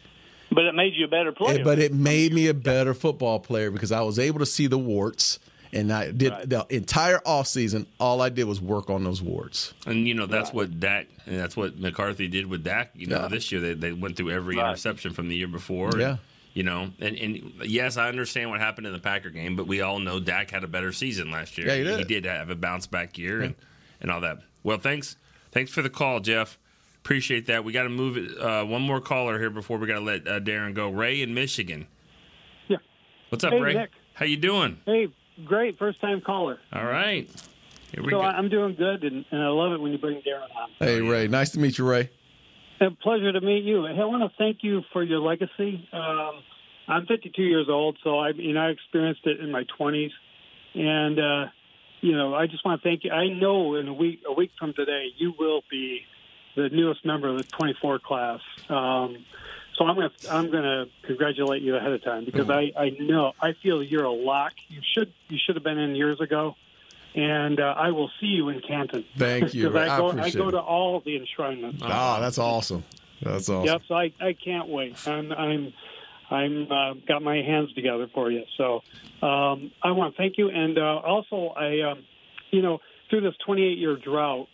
[0.55, 1.65] but it made you a better player.
[1.65, 4.79] But it made me a better football player because I was able to see the
[4.79, 5.39] warts.
[5.73, 6.49] And I did right.
[6.49, 9.75] the entire offseason, all I did was work on those warts.
[9.87, 10.55] And, you know, that's right.
[10.55, 12.93] what Dak, and that's what McCarthy did with Dak.
[12.95, 13.29] You know, yeah.
[13.29, 14.69] this year they, they went through every right.
[14.69, 15.91] interception from the year before.
[15.99, 16.11] Yeah.
[16.11, 16.19] And,
[16.53, 19.81] you know, and, and yes, I understand what happened in the Packer game, but we
[19.81, 21.67] all know Dak had a better season last year.
[21.67, 21.99] Yeah, he did.
[21.99, 23.47] He did have a bounce back year yeah.
[23.47, 23.55] and,
[24.03, 24.39] and all that.
[24.63, 25.17] Well, thanks.
[25.51, 26.57] Thanks for the call, Jeff.
[27.05, 27.65] Appreciate that.
[27.65, 28.41] We got to move it.
[28.41, 30.89] Uh, one more caller here before we got to let uh, Darren go.
[30.89, 31.87] Ray in Michigan.
[32.67, 32.79] Yeah.
[33.29, 33.75] What's up, hey, Ray?
[33.75, 33.91] Nick.
[34.15, 34.81] How you doing?
[34.87, 35.09] Hey,
[35.45, 35.79] great.
[35.79, 36.59] First time caller.
[36.73, 37.29] All right.
[37.93, 38.23] Here we so go.
[38.23, 40.71] I'm doing good, and, and I love it when you bring Darren on.
[40.79, 41.29] Hey, Ray.
[41.29, 42.09] Nice to meet you, Ray.
[42.81, 43.87] A pleasure to meet you.
[43.87, 45.87] I want to thank you for your legacy.
[45.93, 46.41] Um,
[46.89, 50.11] I'm 52 years old, so I, you know, I experienced it in my 20s,
[50.75, 51.51] and uh,
[52.01, 53.11] you know, I just want to thank you.
[53.11, 56.01] I know in a week, a week from today, you will be
[56.55, 58.41] the newest member of the 24 class.
[58.69, 59.25] Um,
[59.77, 62.79] so I'm going to I'm going to congratulate you ahead of time because mm-hmm.
[62.79, 64.53] I, I know I feel you're a lock.
[64.69, 66.55] You should you should have been in years ago,
[67.15, 69.05] and uh, I will see you in Canton.
[69.17, 69.69] Thank you.
[69.79, 71.83] I, go, I, I go to all the enshrinements.
[71.83, 72.85] Ah, that's awesome.
[73.21, 73.67] That's awesome.
[73.67, 73.83] Yep.
[73.89, 74.97] So I, I can't wait.
[75.09, 75.73] I'm I'm
[76.31, 78.45] I'm uh, got my hands together for you.
[78.57, 78.83] So
[79.23, 82.05] um, I want to thank you, and uh, also I um,
[82.51, 84.49] you know through this 28 year drought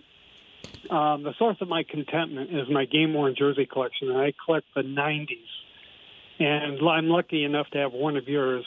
[0.91, 4.67] um, the source of my contentment is my game worn jersey collection, and I collect
[4.75, 5.29] the 90s.
[6.39, 8.65] And I'm lucky enough to have one of yours.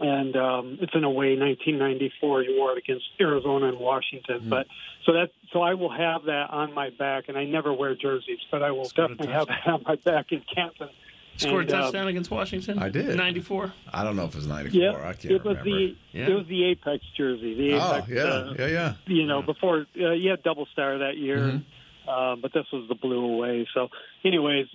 [0.00, 2.42] And um, it's in a way 1994.
[2.42, 4.50] You wore it against Arizona and Washington, mm-hmm.
[4.50, 4.66] but
[5.04, 8.40] so that so I will have that on my back, and I never wear jerseys,
[8.50, 10.90] but I will definitely have that on my back in Canton
[11.36, 12.78] Scored and, a uh, touchdown uh, against Washington.
[12.78, 13.16] I did.
[13.16, 13.72] Ninety four.
[13.92, 14.80] I don't know if it was ninety four.
[14.80, 15.64] Yeah, I can't it was remember.
[15.64, 16.26] the yeah.
[16.28, 17.54] it was the Apex jersey.
[17.54, 18.94] The oh, Apex, oh yeah, uh, yeah, yeah.
[19.06, 21.38] You know, before uh, you had double star that year.
[21.38, 21.58] Mm-hmm.
[22.06, 23.66] Uh, but this was the blue away.
[23.72, 23.88] So,
[24.26, 24.66] anyways,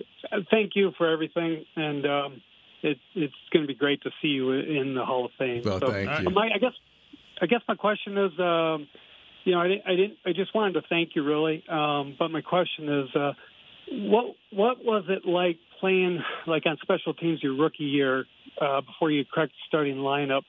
[0.50, 2.42] thank you for everything, and um,
[2.82, 5.62] it, it's going to be great to see you in the Hall of Fame.
[5.64, 6.30] Well, so, thank you.
[6.30, 6.72] My, I guess,
[7.40, 8.88] I guess my question is, um,
[9.44, 12.32] you know, I didn't, I didn't, I just wanted to thank you really, um, but
[12.32, 13.32] my question is, uh,
[13.90, 18.24] what what was it like playing like on special teams your rookie year
[18.60, 20.42] uh, before you cracked the starting lineup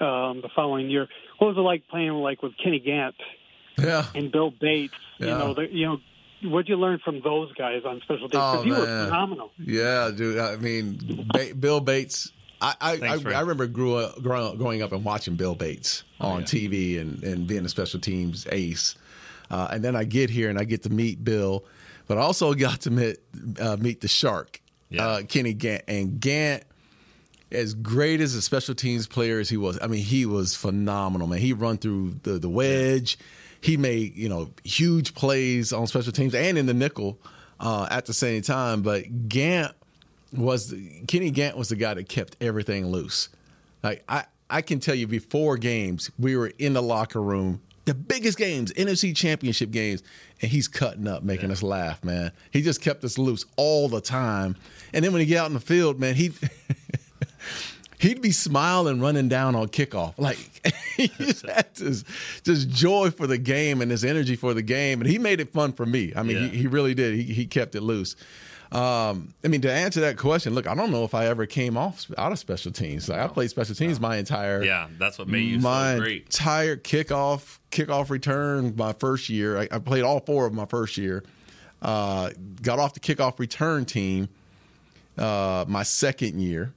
[0.00, 1.08] um, the following year?
[1.38, 3.14] What was it like playing like with Kenny Gant?
[3.78, 4.06] Yeah.
[4.14, 4.94] And Bill Bates.
[5.18, 5.26] Yeah.
[5.26, 5.98] You know, the, you know,
[6.50, 8.30] what'd you learn from those guys on special teams?
[8.30, 9.50] Because oh, you were phenomenal.
[9.58, 10.38] Yeah, dude.
[10.38, 12.32] I mean, ba- Bill Bates.
[12.60, 16.28] I I, Thanks, I, I, remember grew up, growing up and watching Bill Bates oh,
[16.28, 16.46] on yeah.
[16.46, 18.96] TV and, and being a special teams ace.
[19.50, 21.64] Uh, and then I get here and I get to meet Bill,
[22.06, 23.18] but I also got to meet
[23.60, 25.06] uh, meet the Shark, yeah.
[25.06, 25.82] uh, Kenny Gant.
[25.88, 26.64] And Gant,
[27.50, 31.26] as great as a special teams player as he was, I mean, he was phenomenal,
[31.26, 31.38] man.
[31.38, 33.18] He run through the the wedge.
[33.60, 37.18] He made you know huge plays on special teams and in the nickel
[37.60, 38.82] uh, at the same time.
[38.82, 39.72] But Gant
[40.32, 40.74] was
[41.08, 43.28] Kenny Gant was the guy that kept everything loose.
[43.82, 47.94] Like I, I can tell you, before games, we were in the locker room, the
[47.94, 50.02] biggest games, NFC Championship games,
[50.42, 51.52] and he's cutting up, making yeah.
[51.52, 52.32] us laugh, man.
[52.50, 54.56] He just kept us loose all the time.
[54.92, 56.32] And then when he get out in the field, man, he.
[57.98, 60.18] he'd be smiling running down on kickoff.
[60.18, 60.36] Like
[60.96, 62.04] he just had this
[62.42, 65.00] just joy for the game and this energy for the game.
[65.00, 66.12] And he made it fun for me.
[66.14, 66.48] I mean, yeah.
[66.48, 67.14] he, he, really did.
[67.14, 68.16] He, he kept it loose.
[68.76, 71.78] Um, I mean, to answer that question, look, I don't know if I ever came
[71.78, 73.08] off out of special teams.
[73.08, 76.24] Like, I played special teams my entire yeah, that's what made you my so great.
[76.24, 79.58] entire kickoff kickoff return my first year.
[79.58, 81.24] I, I played all four of my first year.
[81.80, 84.28] Uh, got off the kickoff return team
[85.16, 86.74] uh, my second year.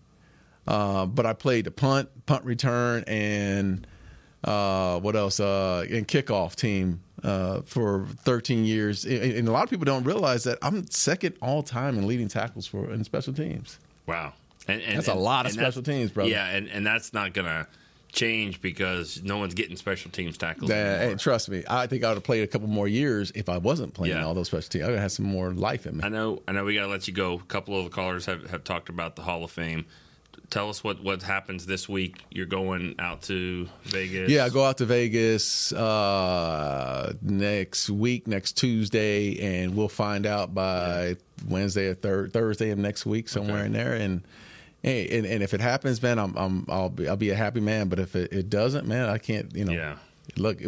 [0.68, 3.88] Uh, but I played the punt, punt return, and
[4.44, 5.40] uh, what else?
[5.40, 9.06] Uh, and kickoff team uh, for 13 years.
[9.06, 12.28] And, and, a lot of people don't realize that I'm second all time in leading
[12.28, 13.80] tackles for in special teams.
[14.06, 14.34] Wow,
[14.68, 16.30] and, and that's a lot of special teams, brother.
[16.30, 17.68] Yeah, and, and that's not gonna
[18.12, 20.72] change because no one's getting special teams tackles.
[20.72, 23.58] Hey, trust me, I think I would have played a couple more years if I
[23.58, 24.26] wasn't playing yeah.
[24.26, 24.84] all those special teams.
[24.84, 26.04] I would have had some more life in me.
[26.04, 26.42] I know.
[26.48, 26.66] I know.
[26.66, 27.36] We got to let you go.
[27.36, 29.86] A couple of the callers have, have talked about the Hall of Fame
[30.50, 32.24] tell us what what happens this week.
[32.30, 34.30] You're going out to Vegas.
[34.30, 40.54] Yeah, I go out to Vegas uh, next week, next Tuesday, and we'll find out
[40.54, 43.66] by Wednesday or thir- Thursday of next week, somewhere okay.
[43.68, 43.94] in there.
[43.94, 44.24] And,
[44.84, 47.90] and and if it happens, man, I'm, I'm I'll be I'll be a happy man.
[47.90, 49.56] But if it, it doesn't, man, I can't.
[49.56, 49.74] You know.
[49.74, 49.96] Yeah.
[50.38, 50.62] Look,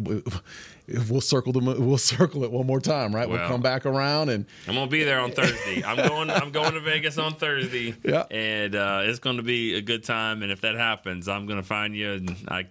[1.10, 3.28] we'll circle the we'll circle it one more time, right?
[3.28, 5.84] Well, we'll come back around and I'm gonna be there on Thursday.
[5.84, 7.96] I'm going I'm going to Vegas on Thursday.
[8.04, 10.44] Yeah, and uh, it's going to be a good time.
[10.44, 12.68] And if that happens, I'm going to find you, and I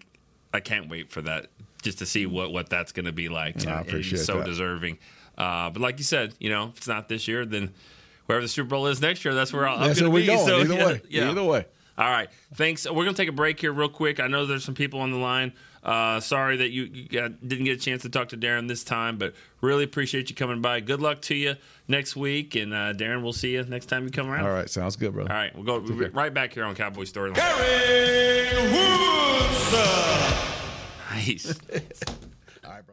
[0.53, 1.47] I can't wait for that
[1.83, 3.67] just to see what what that's going to be like.
[3.67, 4.47] I appreciate so that.
[4.47, 4.99] deserving.
[5.39, 7.73] Uh, but like you said, you know, if it's not this year, then
[8.27, 10.27] wherever the Super Bowl is next year, that's where I'll, I'm going to be.
[10.27, 10.47] Going.
[10.47, 11.31] So either yeah, way, yeah.
[11.31, 11.67] either way.
[12.01, 12.87] All right, thanks.
[12.87, 14.21] We're going to take a break here real quick.
[14.21, 15.53] I know there's some people on the line.
[15.85, 18.83] Uh, sorry that you, you got, didn't get a chance to talk to Darren this
[18.85, 20.81] time, but really appreciate you coming by.
[20.81, 21.57] Good luck to you
[21.89, 24.47] next week, and uh, Darren, we'll see you next time you come around.
[24.47, 25.31] All right, sounds good, brother.
[25.31, 25.79] All right, we'll go
[26.13, 27.35] right back here on Cowboy Storyline.
[27.35, 29.73] Gary Woods.
[31.11, 31.55] Nice.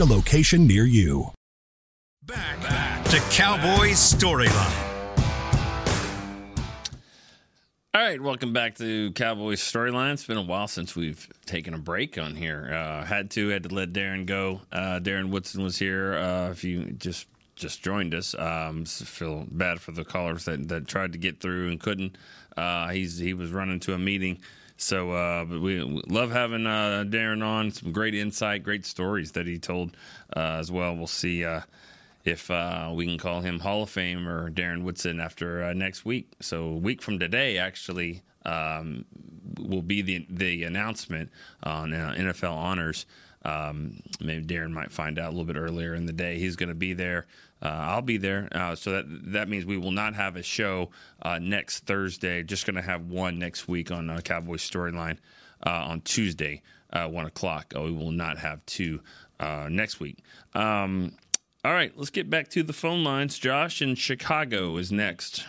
[0.00, 1.30] a location near you.
[2.24, 4.90] Back, back to Cowboys Storyline.
[7.94, 10.14] All right, welcome back to Cowboys Storyline.
[10.14, 12.72] It's been a while since we've taken a break on here.
[12.74, 14.62] Uh, had to, had to let Darren go.
[14.72, 16.14] Uh, Darren Woodson was here.
[16.14, 20.88] Uh, if you just just joined us, um, feel bad for the callers that, that
[20.88, 22.16] tried to get through and couldn't.
[22.56, 24.40] Uh, he's he was running to a meeting.
[24.84, 27.70] So, uh, we love having uh, Darren on.
[27.70, 29.96] Some great insight, great stories that he told
[30.36, 30.94] uh, as well.
[30.94, 31.62] We'll see uh,
[32.26, 36.04] if uh, we can call him Hall of Fame or Darren Woodson after uh, next
[36.04, 36.34] week.
[36.40, 39.06] So, a week from today, actually, um,
[39.58, 41.30] will be the the announcement
[41.62, 43.06] on NFL honors.
[43.42, 46.38] Um, maybe Darren might find out a little bit earlier in the day.
[46.38, 47.26] He's going to be there.
[47.64, 48.48] Uh, I'll be there.
[48.52, 50.90] Uh, so that that means we will not have a show
[51.22, 52.42] uh, next Thursday.
[52.42, 55.16] Just going to have one next week on uh, Cowboys Storyline
[55.62, 56.60] on Tuesday,
[56.92, 57.72] one o'clock.
[57.74, 59.00] we will not have two
[59.70, 60.18] next week.
[60.54, 61.12] Um,
[61.64, 63.38] all right, let's get back to the phone lines.
[63.38, 65.46] Josh in Chicago is next.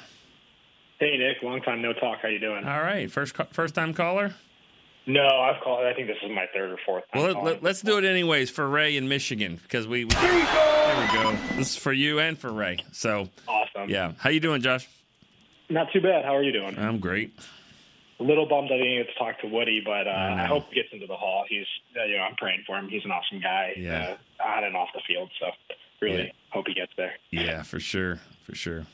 [0.97, 2.19] Hey Nick, long time no talk.
[2.21, 2.63] How you doing?
[2.63, 4.33] All right, first first time caller.
[5.07, 5.85] No, I've called.
[5.85, 7.03] I think this is my third or fourth.
[7.13, 10.33] Time well, let, us do it anyways for Ray in Michigan because we, we there
[10.33, 11.37] we go.
[11.57, 12.77] This is for you and for Ray.
[12.91, 13.89] So awesome.
[13.89, 14.87] Yeah, how you doing, Josh?
[15.69, 16.25] Not too bad.
[16.25, 16.77] How are you doing?
[16.77, 17.33] I'm great.
[18.19, 20.69] A little bummed I didn't get to talk to Woody, but uh, I, I, hope
[20.69, 21.43] he gets into the hall.
[21.49, 21.65] He's,
[21.99, 22.87] uh, you know, I'm praying for him.
[22.87, 24.15] He's an awesome guy, yeah.
[24.39, 25.29] uh, on and off the field.
[25.39, 25.47] So
[26.01, 26.31] really yeah.
[26.51, 27.13] hope he gets there.
[27.31, 28.85] Yeah, for sure, for sure.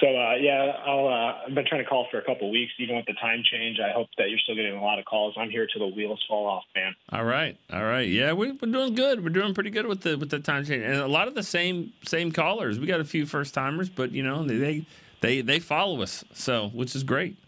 [0.00, 2.96] So uh, yeah, I'll, uh, I've been trying to call for a couple weeks, even
[2.96, 3.78] with the time change.
[3.80, 5.34] I hope that you're still getting a lot of calls.
[5.38, 6.94] I'm here till the wheels fall off, man.
[7.12, 9.24] All right, all right, yeah, we, are doing good.
[9.24, 11.42] We're doing pretty good with the with the time change, and a lot of the
[11.42, 12.78] same same callers.
[12.78, 14.84] We got a few first timers, but you know they
[15.22, 17.38] they they follow us, so which is great.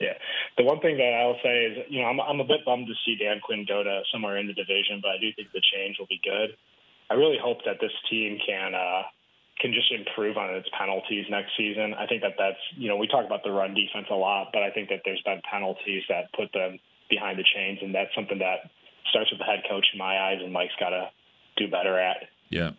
[0.00, 0.14] Yeah,
[0.56, 2.94] the one thing that I'll say is, you know, I'm I'm a bit bummed to
[3.04, 5.96] see Dan Quinn go to somewhere in the division, but I do think the change
[5.98, 6.56] will be good.
[7.10, 8.74] I really hope that this team can.
[8.74, 9.02] Uh,
[9.60, 11.94] can just improve on its penalties next season.
[11.94, 14.62] I think that that's, you know, we talk about the run defense a lot, but
[14.62, 18.38] I think that there's been penalties that put them behind the chains, and that's something
[18.38, 18.70] that
[19.10, 21.10] starts with the head coach in my eyes, and Mike's got to
[21.56, 22.28] do better at.
[22.48, 22.70] Yeah.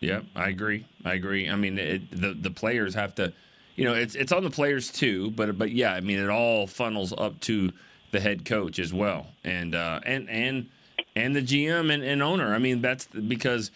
[0.00, 0.86] Yeah, I agree.
[1.04, 1.48] I agree.
[1.48, 3.32] I mean, it, the the players have to,
[3.74, 6.66] you know, it's it's on the players too, but but yeah, I mean, it all
[6.66, 7.72] funnels up to
[8.12, 10.68] the head coach as well, and uh, and and
[11.16, 12.54] and the GM and, and owner.
[12.54, 13.70] I mean, that's because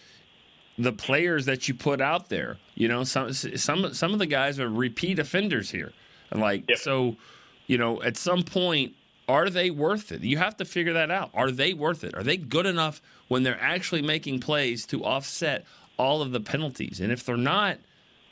[0.78, 2.58] the players that you put out there.
[2.74, 5.92] You know, some some some of the guys are repeat offenders here.
[6.30, 6.78] And like yep.
[6.78, 7.16] so,
[7.66, 8.94] you know, at some point
[9.28, 10.22] are they worth it?
[10.22, 11.30] You have to figure that out.
[11.34, 12.14] Are they worth it?
[12.14, 15.64] Are they good enough when they're actually making plays to offset
[15.96, 17.00] all of the penalties?
[17.00, 17.78] And if they're not,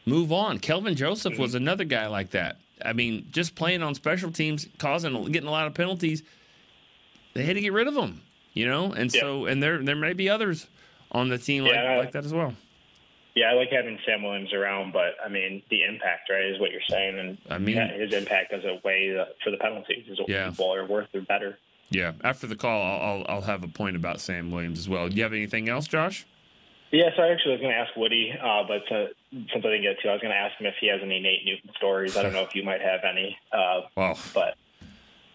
[0.05, 0.59] move on.
[0.59, 1.43] Kelvin Joseph mm-hmm.
[1.43, 2.57] was another guy like that.
[2.85, 6.23] I mean, just playing on special teams, causing getting a lot of penalties.
[7.35, 8.23] They had to get rid of them,
[8.53, 8.93] you know.
[8.93, 9.21] And yep.
[9.21, 10.67] so, and there there may be others
[11.13, 12.55] on the team yeah, like, like that as well.
[13.35, 16.73] Yeah, I like having Sam Williams around, but I mean the impact, right, is what
[16.73, 20.07] you're saying, and I mean yeah, his impact doesn't weigh for the penalties.
[20.07, 20.51] His yeah.
[20.51, 21.59] ball are worth or better.
[21.91, 25.09] Yeah, after the call, I'll, I'll, have a point about Sam Williams as well.
[25.09, 26.25] Do you have anything else, Josh?
[26.93, 29.83] Yeah, so I actually was going to ask Woody, uh, but uh, since I didn't
[29.83, 32.17] get to, I was going to ask him if he has any Nate Newton stories.
[32.17, 33.37] I don't know if you might have any.
[33.53, 34.55] Uh, well, but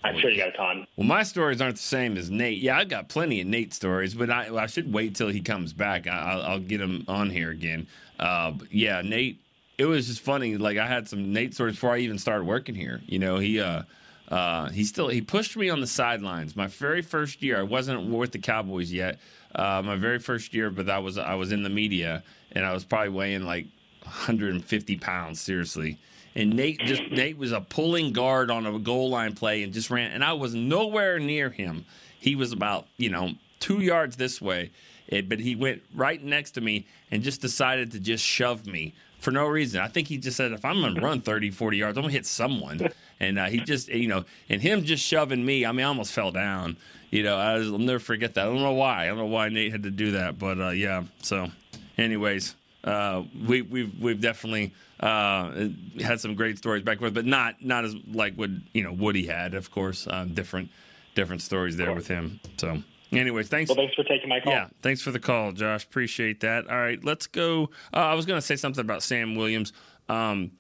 [0.06, 0.88] I'm sure you got a ton.
[0.96, 2.60] Well, my stories aren't the same as Nate.
[2.60, 5.74] Yeah, I've got plenty of Nate stories, but I, I should wait till he comes
[5.74, 6.06] back.
[6.06, 7.88] I, will I'll get him on here again.
[8.20, 9.41] Uh, yeah, Nate.
[9.78, 10.58] It was just funny.
[10.58, 13.02] Like I had some Nate stories before I even started working here.
[13.08, 13.82] You know, he uh,
[14.30, 16.56] uh, he still he pushed me on the sidelines.
[16.56, 19.19] My very first year, I wasn't with the Cowboys yet.
[19.54, 22.73] Uh, my very first year, but I was I was in the media, and I
[22.73, 23.65] was probably weighing like
[24.04, 25.42] 150 pounds.
[25.42, 25.98] Seriously
[26.36, 29.90] and Nate just Nate was a pulling guard on a goal line play and just
[29.90, 31.86] ran, and I was nowhere near him.
[32.19, 34.71] He was about you know two yards this way,
[35.10, 38.94] but he went right next to me and just decided to just shove me
[39.25, 39.81] for no reason.
[39.81, 42.12] I think he just said, if I'm going to run 30, 40 yards, I'm going
[42.12, 42.90] to hit someone.
[43.17, 46.12] And uh, he just, you know, and him just shoving me, I mean, I almost
[46.12, 46.75] fell down.
[47.12, 48.42] You know, I will never forget that.
[48.42, 49.04] I don't know why.
[49.04, 50.38] I don't know why Nate had to do that.
[50.38, 51.50] But uh, yeah, so,
[51.98, 52.56] anyways,
[52.86, 55.69] Uh, we, we've we've definitely uh,
[56.00, 58.94] had some great stories back and forth, but not not as like what you know
[58.94, 60.08] Woody had, of course.
[60.10, 60.69] Um, different
[61.15, 62.40] different stories there with him.
[62.58, 62.81] So.
[63.12, 63.69] Anyways, thanks.
[63.69, 64.52] Well, thanks for taking my call.
[64.52, 65.86] Yeah, thanks for the call, Josh.
[65.86, 66.69] Appreciate that.
[66.69, 67.69] All right, let's go.
[67.94, 69.71] Uh, I was going to say something about Sam Williams.
[70.10, 70.52] Um,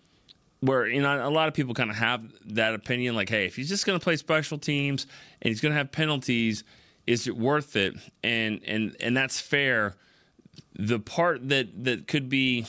[0.61, 3.55] where you know a lot of people kind of have that opinion like hey if
[3.55, 5.05] he's just going to play special teams
[5.41, 6.63] and he's going to have penalties
[7.05, 9.95] is it worth it and and and that's fair
[10.73, 12.65] the part that that could be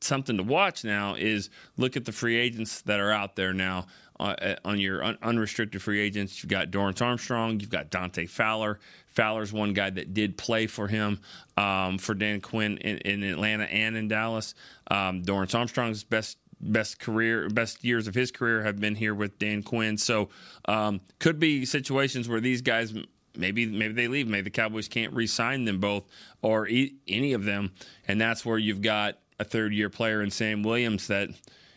[0.00, 3.86] something to watch now is look at the free agents that are out there now
[4.20, 6.42] uh, on your un- unrestricted free agents.
[6.42, 8.78] You've got Dorance Armstrong, you've got Dante Fowler.
[9.06, 11.20] Fowler's one guy that did play for him
[11.56, 14.54] um, for Dan Quinn in, in, Atlanta and in Dallas.
[14.90, 19.38] Um, Dorance Armstrong's best best career, best years of his career have been here with
[19.38, 19.96] Dan Quinn.
[19.96, 20.28] So
[20.64, 22.94] um, could be situations where these guys
[23.36, 24.28] maybe maybe they leave.
[24.28, 26.04] Maybe the Cowboys can't re-sign them both
[26.42, 27.72] or e- any of them,
[28.06, 31.30] and that's where you've got a third year player in Sam Williams that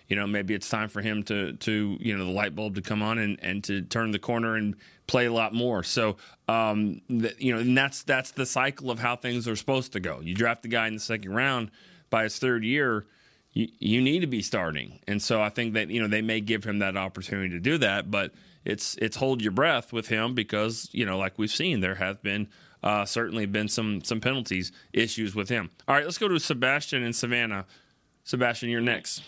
[0.07, 2.81] you know maybe it's time for him to to you know the light bulb to
[2.81, 4.75] come on and and to turn the corner and
[5.07, 5.83] play a lot more.
[5.83, 9.93] So um, the, you know and that's that's the cycle of how things are supposed
[9.93, 10.19] to go.
[10.21, 11.71] You draft the guy in the second round
[12.09, 13.05] by his third year
[13.53, 14.99] you, you need to be starting.
[15.07, 17.77] And so I think that, you know, they may give him that opportunity to do
[17.79, 18.31] that, but
[18.65, 22.21] it's it's hold your breath with him because, you know, like we've seen, there have
[22.21, 22.47] been
[22.83, 25.69] uh, certainly been some some penalties issues with him.
[25.87, 27.65] All right, let's go to Sebastian and Savannah.
[28.23, 29.23] Sebastian, you're next.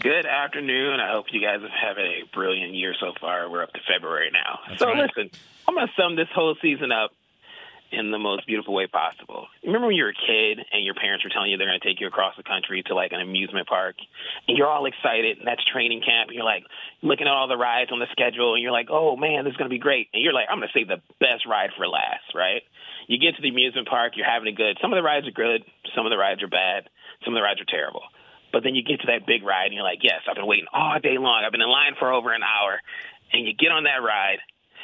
[0.00, 1.00] Good afternoon.
[1.00, 3.50] I hope you guys have had a brilliant year so far.
[3.50, 4.60] We're up to February now.
[4.68, 5.08] That's so right.
[5.16, 5.30] listen,
[5.66, 7.10] I'm going to sum this whole season up
[7.90, 9.48] in the most beautiful way possible.
[9.64, 11.86] Remember when you were a kid and your parents were telling you they're going to
[11.86, 13.96] take you across the country to like an amusement park
[14.46, 16.64] and you're all excited and that's training camp and you're like
[17.00, 19.56] looking at all the rides on the schedule and you're like, "Oh man, this is
[19.56, 21.88] going to be great." And you're like, "I'm going to save the best ride for
[21.88, 22.62] last," right?
[23.08, 24.76] You get to the amusement park, you're having a good.
[24.82, 25.64] Some of the rides are good,
[25.96, 26.92] some of the rides are bad,
[27.24, 28.04] some of the rides are terrible.
[28.52, 30.68] But then you get to that big ride and you're like, "Yes, I've been waiting
[30.72, 31.40] all day long.
[31.44, 32.80] I've been in line for over an hour."
[33.32, 34.40] And you get on that ride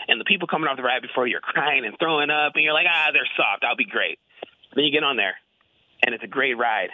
[0.09, 2.65] and the people coming off the ride before you are crying and throwing up, and
[2.65, 3.65] you're like, ah, they're soft.
[3.65, 4.19] I'll be great.
[4.75, 5.37] Then you get on there,
[6.05, 6.91] and it's a great ride,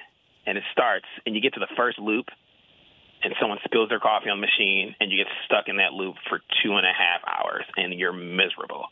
[0.47, 2.27] and it starts, and you get to the first loop,
[3.23, 6.17] and someone spills their coffee on the machine, and you get stuck in that loop
[6.29, 8.87] for two and a half hours, and you're miserable.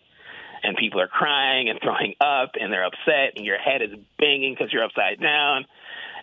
[0.63, 4.55] And people are crying and throwing up, and they're upset, and your head is banging
[4.55, 5.65] because you're upside down.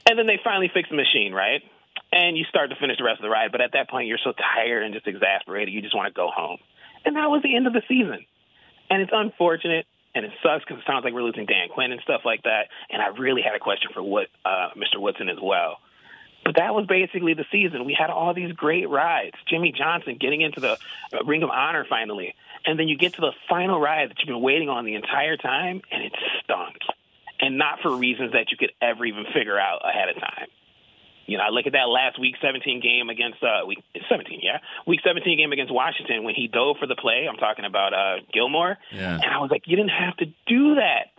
[0.08, 1.64] And then they finally fix the machine, right?
[2.12, 4.22] And you start to finish the rest of the ride, but at that point, you're
[4.24, 6.60] so tired and just exasperated, you just want to go home.
[7.06, 8.26] And that was the end of the season.
[8.90, 9.86] And it's unfortunate
[10.16, 12.70] and it sucks because it sounds like we're losing Dan Quinn and stuff like that.
[12.90, 15.00] And I really had a question for what uh, Mr.
[15.00, 15.78] Woodson as well.
[16.46, 17.86] But that was basically the season.
[17.86, 19.36] We had all these great rides.
[19.50, 20.78] Jimmy Johnson getting into the
[21.14, 22.34] uh, Ring of Honor finally.
[22.66, 25.38] And then you get to the final ride that you've been waiting on the entire
[25.38, 26.78] time, and it stunk.
[27.40, 30.48] And not for reasons that you could ever even figure out ahead of time.
[31.28, 34.60] You know, I look at that last week 17 game against uh week 17, yeah,
[34.86, 37.28] week 17 game against Washington when he dove for the play.
[37.30, 39.16] I'm talking about uh Gilmore, Yeah.
[39.16, 41.10] and I was like, you didn't have to do that.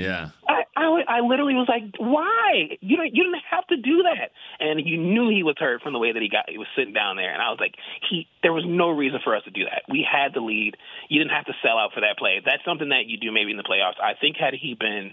[0.00, 0.30] Yeah.
[0.48, 2.78] I, I, I literally was like, why?
[2.80, 4.32] You don't you didn't have to do that.
[4.58, 6.94] And you knew he was hurt from the way that he got he was sitting
[6.94, 7.32] down there.
[7.32, 7.74] And I was like,
[8.08, 9.82] he there was no reason for us to do that.
[9.88, 10.76] We had the lead.
[11.08, 12.40] You didn't have to sell out for that play.
[12.44, 14.00] That's something that you do maybe in the playoffs.
[14.02, 15.12] I think had he been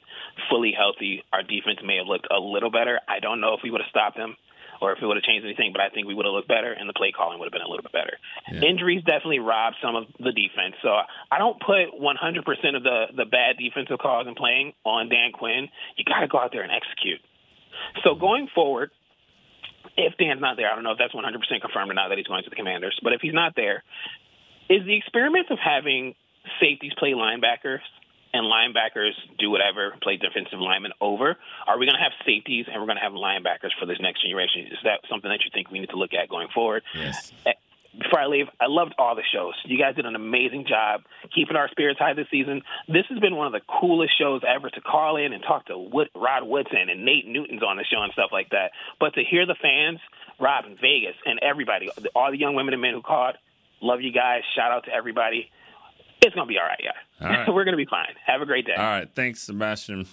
[0.49, 2.99] fully healthy, our defense may have looked a little better.
[3.07, 4.35] I don't know if we would have stopped him
[4.81, 6.71] or if it would have changed anything, but I think we would have looked better
[6.71, 8.17] and the play calling would have been a little bit better.
[8.65, 10.75] Injuries definitely robbed some of the defense.
[10.81, 15.31] So I don't put 100% of the, the bad defensive calls and playing on Dan
[15.33, 15.69] Quinn.
[15.97, 17.21] You got to go out there and execute.
[18.03, 18.91] So going forward,
[19.95, 21.25] if Dan's not there, I don't know if that's 100%
[21.61, 23.83] confirmed or not that he's going to the Commanders, but if he's not there,
[24.69, 26.15] is the experiment of having
[26.59, 27.83] safeties play linebackers
[28.33, 31.37] and linebackers do whatever, play defensive linemen over?
[31.67, 34.23] Are we going to have safeties and we're going to have linebackers for this next
[34.23, 34.67] generation?
[34.71, 36.83] Is that something that you think we need to look at going forward?
[36.93, 37.31] Yes.
[37.45, 37.53] Eh,
[37.97, 39.53] before I leave, I loved all the shows.
[39.65, 41.01] You guys did an amazing job
[41.33, 42.61] keeping our spirits high this season.
[42.87, 45.77] This has been one of the coolest shows ever to call in and talk to
[45.77, 48.71] Wood, Rod Woodson and Nate Newton's on the show and stuff like that.
[48.99, 49.99] But to hear the fans,
[50.39, 53.35] Rob in Vegas, and everybody, all the young women and men who called,
[53.81, 54.41] love you guys.
[54.55, 55.49] Shout out to everybody.
[56.21, 56.91] It's going to be all right, yeah.
[57.21, 57.47] All right.
[57.53, 58.13] We're going to be fine.
[58.25, 58.75] Have a great day.
[58.75, 60.07] All right, thanks, Sebastian.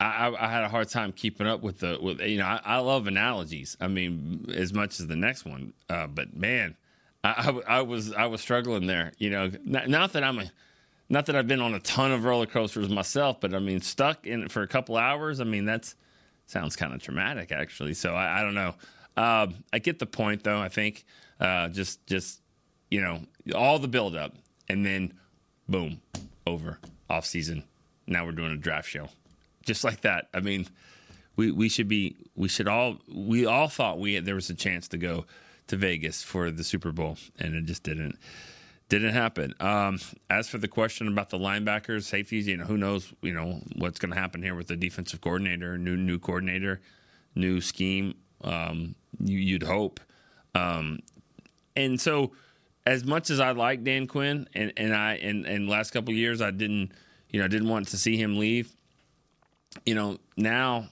[0.00, 2.60] I, I, I had a hard time keeping up with the with you know I,
[2.64, 3.76] I love analogies.
[3.80, 6.76] I mean, as much as the next one, uh, but man,
[7.22, 9.12] I, I, I was I was struggling there.
[9.18, 10.50] You know, not, not that I'm a
[11.08, 14.26] not that I've been on a ton of roller coasters myself, but I mean, stuck
[14.26, 15.40] in it for a couple hours.
[15.40, 15.94] I mean, that's
[16.46, 17.94] sounds kind of traumatic actually.
[17.94, 18.74] So I, I don't know.
[19.16, 20.58] Um, I get the point though.
[20.58, 21.04] I think
[21.38, 22.40] uh, just just
[22.92, 23.20] you know
[23.54, 24.34] all the build up
[24.68, 25.14] and then
[25.66, 26.02] boom
[26.46, 26.78] over
[27.08, 27.64] off season.
[28.06, 29.08] Now we're doing a draft show,
[29.64, 30.28] just like that.
[30.34, 30.68] I mean,
[31.36, 34.88] we, we should be we should all we all thought we there was a chance
[34.88, 35.24] to go
[35.68, 38.18] to Vegas for the Super Bowl, and it just didn't
[38.90, 39.54] didn't happen.
[39.58, 43.62] Um, as for the question about the linebackers, safeties, you know, who knows, you know,
[43.76, 46.82] what's going to happen here with the defensive coordinator, new new coordinator,
[47.34, 48.16] new scheme.
[48.44, 50.00] Um, you, would hope,
[50.54, 50.98] um,
[51.74, 52.32] and so
[52.86, 56.40] as much as I like Dan Quinn, and and I and and last couple years
[56.40, 56.92] I didn't,
[57.30, 58.74] you know, I didn't want to see him leave.
[59.86, 60.88] You know, now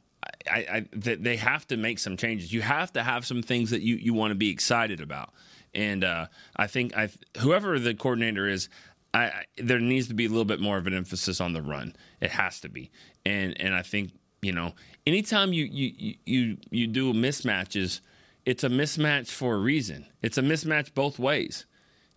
[0.51, 2.53] I, I, they have to make some changes.
[2.53, 5.31] You have to have some things that you, you want to be excited about.
[5.75, 6.27] And uh,
[6.57, 8.69] I think I, whoever the coordinator is,
[9.13, 11.95] I, there needs to be a little bit more of an emphasis on the run.
[12.21, 12.91] It has to be.
[13.27, 14.13] And and I think
[14.43, 14.75] you know,
[15.07, 18.01] anytime you you you you do mismatches,
[18.47, 20.07] it's a mismatch for a reason.
[20.23, 21.67] It's a mismatch both ways.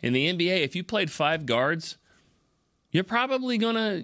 [0.04, 1.98] In the NBA, if you played five guards,
[2.92, 4.04] you're probably gonna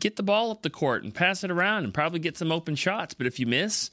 [0.00, 2.76] get the ball up the court and pass it around and probably get some open
[2.76, 3.14] shots.
[3.14, 3.90] But if you miss,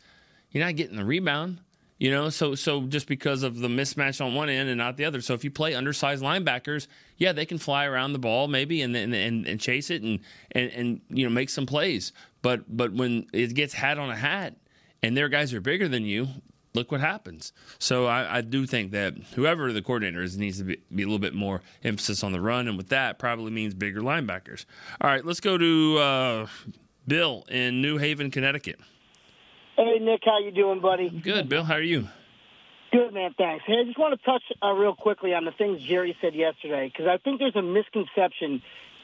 [0.52, 1.60] you're not getting the rebound.
[1.98, 5.06] You know, so so just because of the mismatch on one end and not the
[5.06, 5.22] other.
[5.22, 6.88] So if you play undersized linebackers,
[7.18, 10.20] yeah, they can fly around the ball maybe and and, and, and chase it and,
[10.52, 12.12] and and you know make some plays.
[12.42, 14.56] But but when it gets hat on a hat
[15.04, 16.28] and their guys are bigger than you,
[16.74, 17.54] look what happens.
[17.80, 21.06] So I, I, do think that whoever the coordinator is needs to be, be, a
[21.06, 24.66] little bit more emphasis on the run, and with that probably means bigger linebackers.
[25.00, 26.48] All right, let's go to uh,
[27.08, 28.80] Bill in New Haven, Connecticut.
[29.76, 31.10] Hey Nick, how you doing, buddy?
[31.10, 31.64] Good, Bill.
[31.64, 32.08] How are you?
[32.92, 33.34] Good, man.
[33.38, 33.64] Thanks.
[33.66, 36.92] Hey, I just want to touch uh, real quickly on the things Jerry said yesterday
[36.92, 38.62] because I think there's a misconception.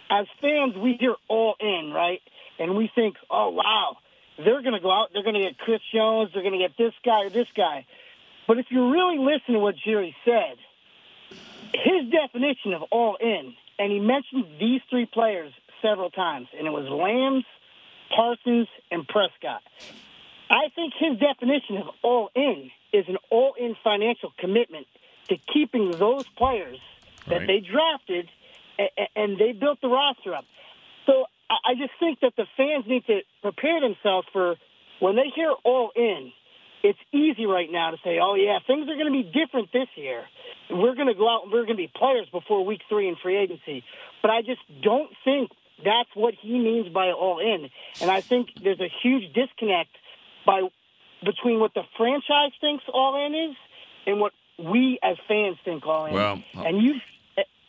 [0.09, 2.21] As fans, we hear all in, right?
[2.59, 3.97] And we think, oh wow,
[4.37, 6.77] they're going to go out, they're going to get Chris Jones, they're going to get
[6.77, 7.85] this guy or this guy.
[8.47, 10.57] But if you really listen to what Jerry said,
[11.73, 16.71] his definition of all in, and he mentioned these three players several times, and it
[16.71, 17.45] was Lambs,
[18.15, 19.61] Parsons, and Prescott.
[20.49, 24.87] I think his definition of all in is an all in financial commitment
[25.27, 26.79] to keeping those players
[27.27, 27.47] that right.
[27.47, 28.29] they drafted
[29.15, 30.45] and they built the roster up.
[31.05, 34.55] So I just think that the fans need to prepare themselves for
[34.99, 36.31] when they hear all in.
[36.83, 39.87] It's easy right now to say, "Oh yeah, things are going to be different this
[39.95, 40.25] year.
[40.69, 43.15] We're going to go out and we're going to be players before week three in
[43.15, 43.83] free agency."
[44.21, 45.51] But I just don't think
[45.83, 47.69] that's what he means by all in.
[48.01, 49.89] And I think there's a huge disconnect
[50.45, 50.61] by
[51.23, 53.55] between what the franchise thinks all in is
[54.05, 56.13] and what we as fans think all in.
[56.13, 56.95] Well, and you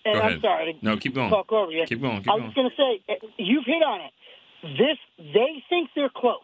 [0.04, 1.30] and I'm sorry no, keep going.
[1.30, 1.84] talk over you.
[1.86, 2.18] Keep going.
[2.18, 4.12] Keep I was going to say, you've hit on it.
[4.62, 6.40] This, they think they're close.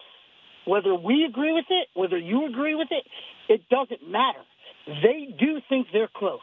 [0.66, 3.04] Whether we agree with it, whether you agree with it,
[3.48, 4.40] it doesn't matter.
[4.86, 6.40] They do think they're close.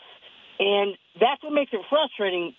[0.59, 2.53] And that's what makes it frustrating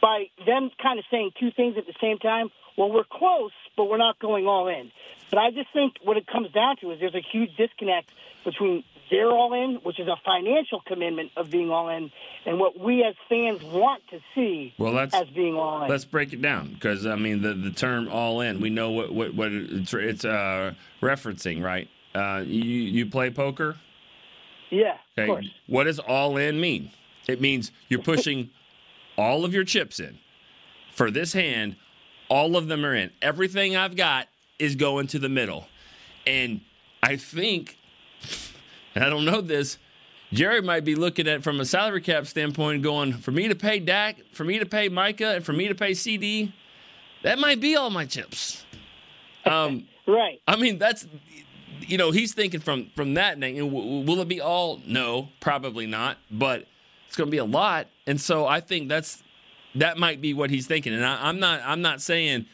[0.00, 2.50] by them kind of saying two things at the same time.
[2.76, 4.92] Well, we're close, but we're not going all in.
[5.30, 8.10] But I just think what it comes down to is there's a huge disconnect
[8.44, 12.10] between they're all in, which is a financial commitment of being all in,
[12.46, 15.90] and what we as fans want to see well, let's, as being all in.
[15.90, 19.12] Let's break it down because I mean the the term all in, we know what
[19.12, 21.88] what, what it's, it's uh, referencing, right?
[22.14, 23.76] Uh, you you play poker?
[24.70, 24.96] Yeah.
[25.16, 25.22] Okay.
[25.22, 25.50] Of course.
[25.66, 26.90] What does all in mean?
[27.28, 28.50] It means you're pushing
[29.18, 30.18] all of your chips in.
[30.94, 31.76] For this hand,
[32.28, 33.10] all of them are in.
[33.22, 34.28] Everything I've got
[34.58, 35.68] is going to the middle.
[36.26, 36.60] And
[37.02, 37.78] I think
[38.98, 39.78] and I don't know this,
[40.32, 43.54] Jerry might be looking at it from a salary cap standpoint, going for me to
[43.54, 46.52] pay Dak, for me to pay Micah, and for me to pay CeeDee.
[47.22, 48.64] That might be all my chips.
[49.44, 50.40] Um, right.
[50.48, 51.06] I mean, that's
[51.80, 53.38] you know he's thinking from from that.
[53.38, 54.80] Will it be all?
[54.84, 56.18] No, probably not.
[56.28, 56.66] But
[57.06, 59.22] it's going to be a lot, and so I think that's
[59.76, 60.92] that might be what he's thinking.
[60.92, 62.46] And I, am not I'm not saying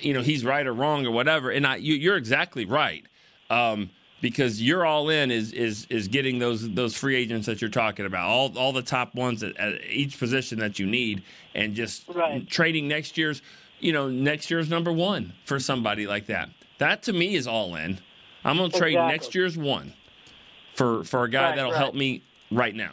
[0.00, 1.50] you know he's right or wrong or whatever.
[1.50, 3.06] And I you, are exactly right.
[3.50, 3.90] Um,
[4.22, 8.06] because you're all in is is is getting those those free agents that you're talking
[8.06, 11.22] about, all all the top ones at, at each position that you need,
[11.54, 12.48] and just right.
[12.48, 13.42] trading next year's,
[13.80, 16.48] you know, next year's number one for somebody like that.
[16.78, 17.98] That to me is all in.
[18.44, 19.12] I'm going to trade exactly.
[19.12, 19.92] next year's one
[20.74, 21.78] for for a guy right, that'll right.
[21.78, 22.92] help me right now.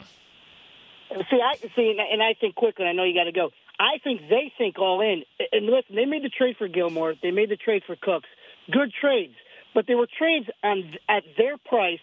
[1.30, 2.86] See, I see, and I think quickly.
[2.86, 3.50] I know you got to go.
[3.78, 5.22] I think they think all in.
[5.52, 7.14] And listen, they made the trade for Gilmore.
[7.22, 8.28] They made the trade for Cooks.
[8.70, 9.34] Good trades
[9.74, 12.00] but there were trades on, at their price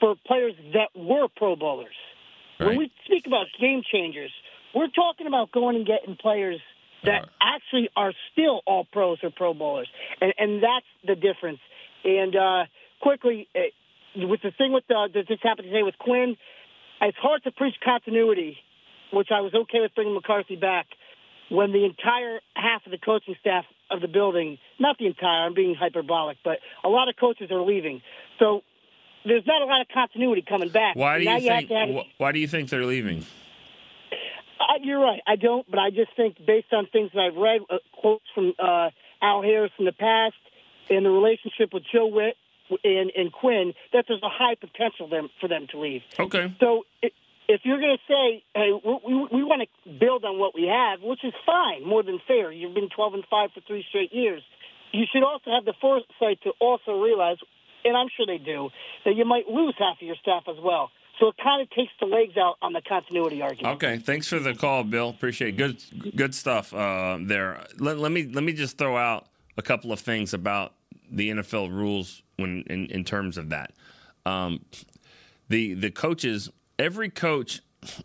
[0.00, 1.94] for players that were Pro Bowlers.
[2.58, 2.68] Right.
[2.68, 4.30] When we speak about game changers,
[4.74, 6.60] we're talking about going and getting players
[7.04, 9.88] that uh, actually are still all pros or Pro Bowlers,
[10.20, 11.60] and, and that's the difference.
[12.04, 12.64] And uh,
[13.00, 13.60] quickly, uh,
[14.16, 16.36] with the thing with the, that just happened today with Quinn,
[17.02, 18.56] it's hard to preach continuity,
[19.12, 20.86] which I was okay with bringing McCarthy back
[21.48, 25.54] when the entire half of the coaching staff of the building, not the entire, I'm
[25.54, 28.02] being hyperbolic, but a lot of coaches are leaving.
[28.38, 28.62] So
[29.24, 30.96] there's not a lot of continuity coming back.
[30.96, 31.70] Why do you Now think?
[31.70, 33.24] have have- wh- why do you think they're leaving?
[34.60, 35.20] uh, you're right.
[35.26, 38.54] I don't, but I just think based on things that I've read, uh, quotes from
[38.58, 38.90] uh,
[39.22, 40.34] Al Harris in the past,
[40.90, 42.36] and the relationship with Joe Whitt
[42.84, 46.02] and, and Quinn, that there's a high potential them, for them to leave.
[46.18, 46.52] Okay.
[46.60, 47.08] So i
[47.48, 51.00] if you're going to say, hey, we, we, want to build on what we have,
[51.02, 52.50] which is fine, more than fair.
[52.50, 54.42] You've been 12 and 5 for three straight years.
[54.92, 57.36] You should also have the foresight to also realize,
[57.84, 58.70] and I'm sure they do,
[59.04, 60.90] that you might lose half of your staff as well.
[61.20, 63.76] So it kind of takes the legs out on the continuity argument.
[63.76, 65.08] Okay, thanks for the call, Bill.
[65.08, 65.56] Appreciate it.
[65.56, 67.64] Good, good stuff uh, there.
[67.78, 69.26] Let, let me let me just throw out
[69.56, 70.74] a couple of things about
[71.10, 73.72] the NFL rules when in, in terms of that.
[74.26, 74.62] Um,
[75.48, 77.62] the the coaches, every coach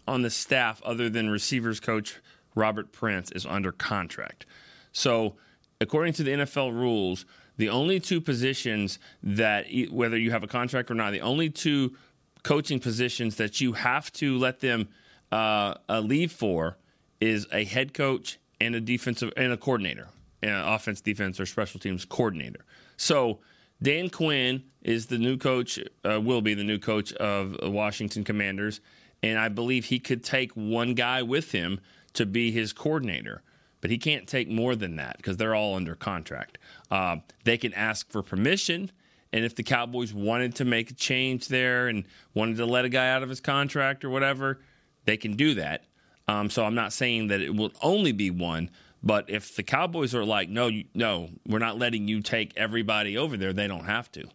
[0.07, 2.19] on the staff other than receivers coach
[2.55, 4.45] Robert Prince is under contract.
[4.91, 5.35] So,
[5.79, 7.25] according to the NFL rules,
[7.57, 11.95] the only two positions that whether you have a contract or not, the only two
[12.43, 14.89] coaching positions that you have to let them
[15.31, 16.77] uh, uh, leave for
[17.19, 20.07] is a head coach and a defensive and a coordinator,
[20.41, 22.65] an offense, defense, or special teams coordinator.
[22.97, 23.39] So
[23.83, 28.79] Dan Quinn is the new coach, uh, will be the new coach of Washington Commanders,
[29.23, 31.79] and I believe he could take one guy with him
[32.13, 33.41] to be his coordinator.
[33.79, 36.59] But he can't take more than that because they're all under contract.
[36.91, 38.91] Uh, they can ask for permission,
[39.33, 42.05] and if the Cowboys wanted to make a change there and
[42.35, 44.59] wanted to let a guy out of his contract or whatever,
[45.05, 45.85] they can do that.
[46.27, 48.69] Um, so I'm not saying that it will only be one,
[49.03, 53.17] but if the Cowboys are like, no, you, no, we're not letting you take everybody
[53.17, 54.25] over there, they don't have to.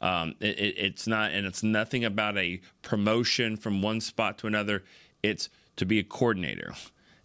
[0.00, 4.46] Um, it, it, it's not, and it's nothing about a promotion from one spot to
[4.46, 4.84] another.
[5.22, 6.74] It's to be a coordinator,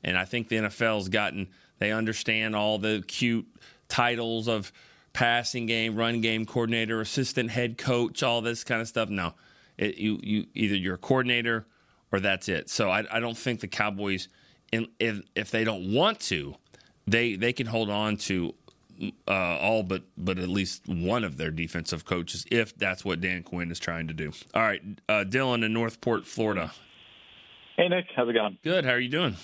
[0.03, 1.49] and I think the NFL's gotten.
[1.79, 3.47] They understand all the cute
[3.89, 4.71] titles of
[5.13, 9.09] passing game, run game coordinator, assistant head coach, all this kind of stuff.
[9.09, 9.33] No,
[9.77, 11.65] it, you you either you're a coordinator
[12.11, 12.69] or that's it.
[12.69, 14.27] So I, I don't think the Cowboys,
[14.71, 16.55] in, if if they don't want to,
[17.08, 18.53] they they can hold on to
[19.28, 23.43] uh, all but but at least one of their defensive coaches if that's what Dan
[23.43, 24.32] Quinn is trying to do.
[24.53, 26.72] All right, uh, Dylan in North Port, Florida.
[27.78, 28.58] Hey Nick, how's it going?
[28.64, 28.86] Good.
[28.86, 29.36] How are you doing?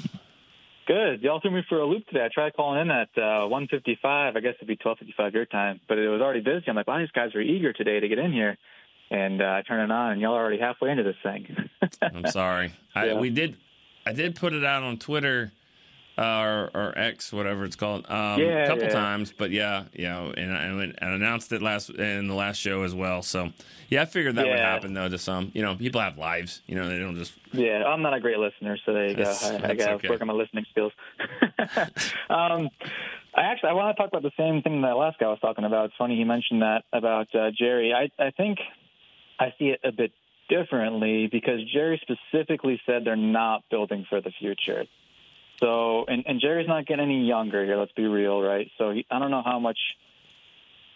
[0.86, 1.22] Good.
[1.22, 2.26] Y'all threw me for a loop today.
[2.26, 4.04] I tried calling in at uh, 1:55.
[4.36, 6.66] I guess it'd be 12:55 your time, but it was already busy.
[6.68, 8.58] I'm like, wow, these guys are eager today to get in here,
[9.10, 11.56] and uh, I turn it on, and y'all are already halfway into this thing.
[12.02, 12.74] I'm sorry.
[12.96, 13.20] I, Yeah.
[13.20, 13.56] we did.
[14.06, 15.54] I did put it out on Twitter
[16.18, 18.90] uh, or, or X, whatever it's called, um, Yeah, a couple yeah.
[18.90, 19.34] times.
[19.36, 22.94] But yeah, yeah, and I, and I announced it last in the last show as
[22.94, 23.22] well.
[23.22, 23.50] So
[23.90, 25.52] yeah, I figured that would happen though to some.
[25.54, 26.62] You know, people have lives.
[26.68, 27.34] You know, they don't just.
[27.52, 29.24] yeah, I'm not a great listener, so there you go.
[29.24, 30.10] I, I that's got to okay.
[30.10, 30.92] work on my listening skills.
[32.30, 32.70] um,
[33.36, 35.66] I actually I want to talk about the same thing that last guy was talking
[35.66, 35.86] about.
[35.86, 37.94] It's funny he mentioned that about uh, Jerry.
[37.94, 38.60] I I think
[39.40, 40.12] I see it a bit
[40.50, 44.86] differently because Jerry specifically said they're not building for the future.
[45.60, 47.78] So, and, and Jerry's not getting any younger here.
[47.78, 48.70] Let's be real, right?
[48.78, 49.78] So he, I don't know how much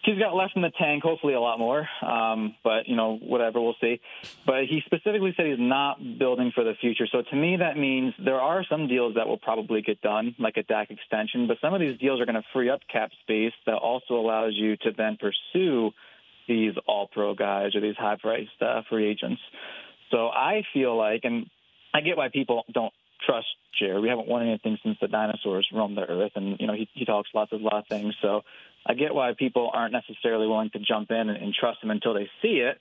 [0.04, 1.02] he's got left in the tank.
[1.02, 1.88] Hopefully, a lot more.
[2.02, 4.00] Um, but you know, whatever, we'll see.
[4.46, 7.06] But he specifically said he's not building for the future.
[7.10, 10.56] So to me, that means there are some deals that will probably get done, like
[10.56, 11.46] a Dak extension.
[11.46, 14.52] But some of these deals are going to free up cap space that also allows
[14.54, 15.92] you to then pursue
[16.46, 19.40] these all-pro guys or these high-priced uh, free agents.
[20.10, 21.50] So I feel like, and
[21.92, 22.92] I get why people don't
[23.24, 23.46] trust
[23.78, 24.00] Jerry.
[24.00, 27.04] We haven't won anything since the dinosaurs roamed the earth, and you know he, he
[27.04, 28.14] talks lots of lot of things.
[28.22, 28.42] So
[28.86, 32.14] I get why people aren't necessarily willing to jump in and, and trust him until
[32.14, 32.78] they see it.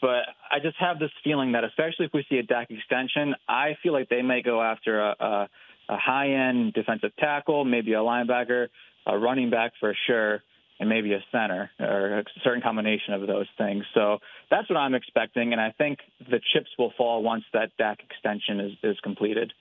[0.00, 3.76] But I just have this feeling that, especially if we see a Dak extension, I
[3.82, 5.48] feel like they may go after a, a,
[5.88, 8.68] a high-end defensive tackle, maybe a linebacker,
[9.06, 10.42] a running back for sure,
[10.80, 13.84] and maybe a center or a certain combination of those things.
[13.94, 14.18] So
[14.50, 18.60] that's what I'm expecting, and I think the chips will fall once that Dak extension
[18.60, 19.52] is, is completed.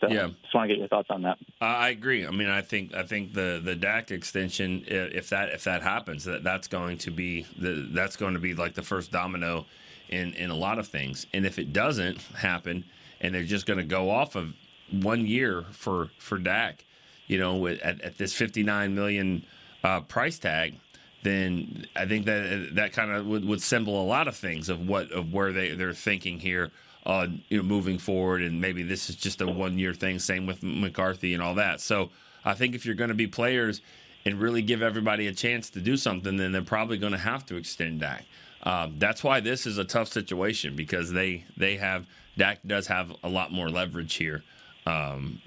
[0.00, 0.28] So Yeah.
[0.42, 1.38] just want to get your thoughts on that.
[1.60, 2.26] I I agree.
[2.26, 6.24] I mean, I think I think the the Dak extension, if that if that happens,
[6.24, 9.66] that that's going to be the that's going to be like the first domino
[10.08, 11.26] in in a lot of things.
[11.34, 12.84] And if it doesn't happen,
[13.20, 14.54] and they're just going to go off of
[14.90, 16.84] one year for for Dak,
[17.26, 19.44] you know, at, at this fifty nine million
[19.84, 20.74] uh, price tag,
[21.22, 24.88] then I think that that kind of would, would symbol a lot of things of
[24.88, 26.70] what of where they they're thinking here,
[27.04, 30.18] uh, you know, moving forward, and maybe this is just a one year thing.
[30.18, 31.80] Same with McCarthy and all that.
[31.80, 32.10] So
[32.44, 33.82] I think if you're going to be players
[34.24, 37.44] and really give everybody a chance to do something, then they're probably going to have
[37.46, 38.24] to extend Dak.
[38.62, 42.06] Um, that's why this is a tough situation because they they have
[42.36, 44.42] Dak does have a lot more leverage here
[44.86, 45.40] um,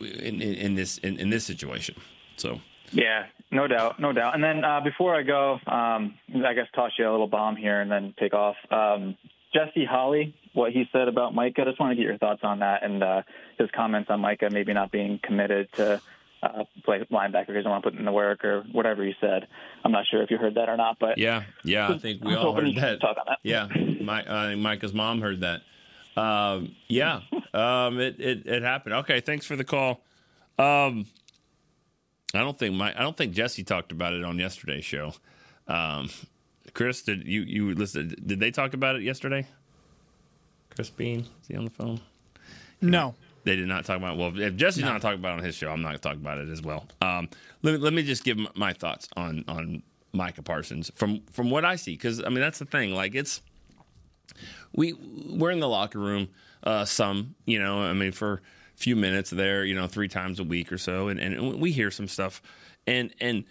[0.00, 1.96] in, in, in this in, in this situation.
[2.36, 2.60] So
[2.92, 4.34] Yeah, No doubt, no doubt.
[4.34, 7.80] And then uh, before I go, um, I guess toss you a little bomb here
[7.80, 8.56] and then take off.
[8.70, 9.16] Um,
[9.54, 11.62] Jesse Holley, what he said about Micah.
[11.62, 13.22] I just want to get your thoughts on that and uh,
[13.58, 16.00] his comments on Micah maybe not being committed to
[16.42, 17.46] uh, play linebacker.
[17.48, 19.46] He doesn't want to put in the work or whatever he said.
[19.84, 22.34] I'm not sure if you heard that or not, but yeah, yeah, I think we
[22.34, 23.00] all heard that.
[23.00, 23.38] that.
[23.42, 23.68] Yeah,
[24.02, 25.62] My, I think Micah's mom heard that.
[26.20, 27.20] Um, yeah,
[27.54, 28.94] um, it, it it happened.
[28.96, 30.00] Okay, thanks for the call.
[30.58, 31.06] Um,
[32.36, 35.12] I don't think my I don't think Jesse talked about it on yesterday's show.
[35.68, 36.10] Um,
[36.74, 38.14] Chris, did you you listen?
[38.24, 39.46] Did they talk about it yesterday?
[40.74, 42.00] Chris Bean, is he on the phone?
[42.82, 43.14] No,
[43.44, 44.14] they did not talk about.
[44.14, 44.18] It.
[44.18, 44.92] Well, if Jesse's no.
[44.92, 46.60] not talking about it on his show, I'm not going to talk about it as
[46.60, 46.86] well.
[47.00, 47.28] Um,
[47.62, 49.82] let me let me just give my thoughts on on
[50.12, 52.94] Micah Parsons from from what I see, because I mean that's the thing.
[52.94, 53.40] Like it's
[54.74, 56.28] we we're in the locker room
[56.66, 58.40] uh, some, you know, I mean for a
[58.76, 61.90] few minutes there, you know, three times a week or so, and, and we hear
[61.90, 62.42] some stuff,
[62.86, 63.44] and and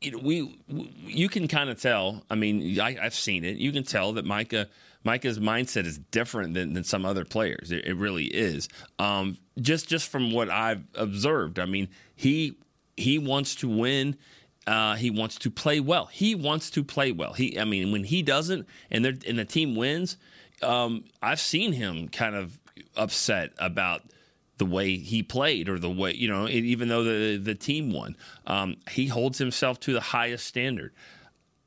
[0.00, 0.58] you know, we,
[1.06, 2.24] you can kind of tell.
[2.30, 3.58] I mean, I, have seen it.
[3.58, 4.68] You can tell that Micah
[5.04, 7.70] Micah's mindset is different than, than some other players.
[7.70, 8.68] It, it really is.
[8.98, 12.56] Um, just just from what I've observed, I mean, he
[12.96, 14.16] he wants to win.
[14.66, 16.06] Uh, he wants to play well.
[16.06, 17.32] He wants to play well.
[17.32, 20.16] He, I mean, when he doesn't, and and the team wins,
[20.62, 22.58] um, I've seen him kind of
[22.96, 24.02] upset about
[24.60, 28.14] the way he played or the way you know, even though the the team won.
[28.46, 30.92] Um, he holds himself to the highest standard.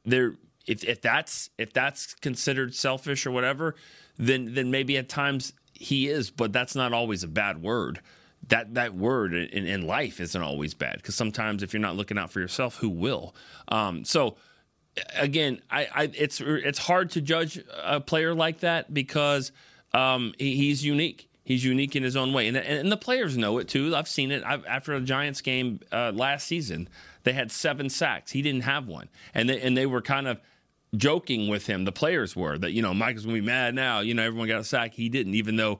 [0.05, 0.35] There,
[0.67, 3.75] if if that's if that's considered selfish or whatever,
[4.17, 7.99] then then maybe at times he is, but that's not always a bad word
[8.49, 12.17] that that word in, in life isn't always bad because sometimes if you're not looking
[12.17, 13.33] out for yourself, who will?
[13.69, 14.35] Um, so
[15.15, 19.51] again, I, I, it's it's hard to judge a player like that because
[19.93, 21.29] um, he, he's unique.
[21.43, 23.93] He's unique in his own way, and, and the players know it too.
[23.95, 24.43] I've seen it.
[24.45, 26.87] I've, after a Giants game uh, last season,
[27.23, 28.31] they had seven sacks.
[28.31, 30.39] He didn't have one, and they, and they were kind of
[30.95, 31.83] joking with him.
[31.83, 33.99] The players were that you know going to be mad now.
[33.99, 34.93] You know everyone got a sack.
[34.93, 35.79] He didn't, even though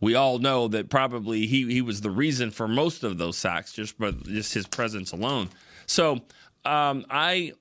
[0.00, 3.72] we all know that probably he he was the reason for most of those sacks
[3.72, 5.48] just by just his presence alone.
[5.86, 6.20] So
[6.64, 7.52] um, I,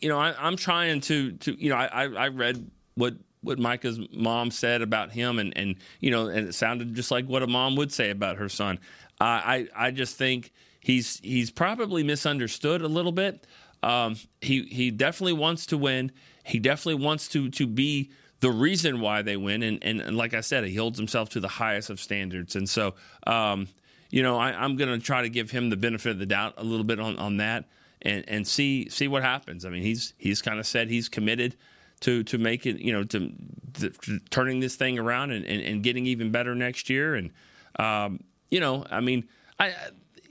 [0.00, 3.14] you know, I, am trying to to you know I I read what
[3.46, 7.26] what Micah's mom said about him and and you know and it sounded just like
[7.26, 8.78] what a mom would say about her son.
[9.20, 13.46] Uh, I I just think he's he's probably misunderstood a little bit.
[13.82, 16.12] Um, he he definitely wants to win.
[16.44, 19.62] He definitely wants to to be the reason why they win.
[19.62, 22.54] And, and, and, like I said, he holds himself to the highest of standards.
[22.54, 22.94] And so,
[23.26, 23.68] um,
[24.10, 26.54] you know, I, am going to try to give him the benefit of the doubt
[26.58, 27.64] a little bit on, on that
[28.02, 29.64] and, and see see what happens.
[29.64, 31.56] I mean, he's he's kind of said he's committed
[32.00, 33.32] to to make it, you know, to,
[33.74, 37.14] to turning this thing around and, and, and, getting even better next year.
[37.14, 37.30] And
[37.78, 38.20] um,
[38.50, 39.28] you know, I mean,
[39.58, 39.74] I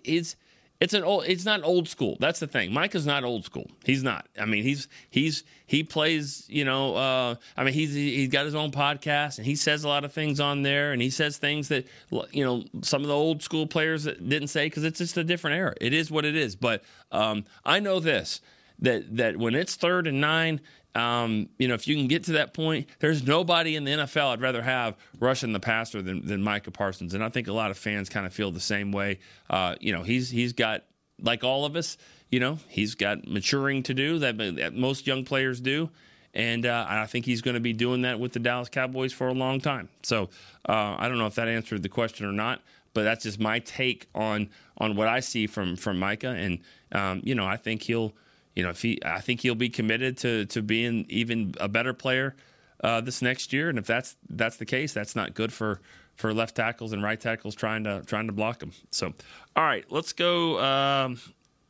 [0.03, 0.36] it's
[0.82, 1.24] it's an old.
[1.26, 2.18] It's not old school.
[2.20, 2.74] That's the thing.
[2.74, 3.70] Mike is not old school.
[3.86, 4.28] He's not.
[4.39, 6.45] I mean, he's he's he plays.
[6.49, 9.88] You know, uh, I mean, he's he's got his own podcast and he says a
[9.88, 11.88] lot of things on there, and he says things that
[12.32, 15.57] you know some of the old school players didn't say because it's just a different
[15.57, 15.74] era.
[15.80, 16.57] It is what it is.
[16.57, 18.41] But um, I know this
[18.80, 20.59] that that when it's third and nine
[20.95, 24.31] um, you know, if you can get to that point, there's nobody in the NFL
[24.31, 27.69] I'd rather have rushing the passer than, than Micah Parsons, and I think a lot
[27.69, 29.19] of fans kind of feel the same way.
[29.49, 30.83] Uh, you know, he's he's got
[31.21, 31.97] like all of us,
[32.29, 35.89] you know, he's got maturing to do that, that most young players do,
[36.33, 39.27] and uh, I think he's going to be doing that with the Dallas Cowboys for
[39.27, 39.89] a long time.
[40.03, 40.29] So
[40.67, 42.61] uh, I don't know if that answered the question or not,
[42.93, 46.59] but that's just my take on on what I see from from Micah, and
[46.93, 48.13] um, you know, I think he'll
[48.56, 51.93] you know, if he, I think he'll be committed to to being even a better
[51.93, 52.36] player
[52.84, 53.70] uh, this next year.
[53.70, 55.82] And if that's that's the case, that's not good for
[56.16, 58.72] for left tackles and right tackles trying to trying to block him.
[58.91, 59.14] So,
[59.56, 60.60] all right, let's go.
[60.60, 61.20] Um,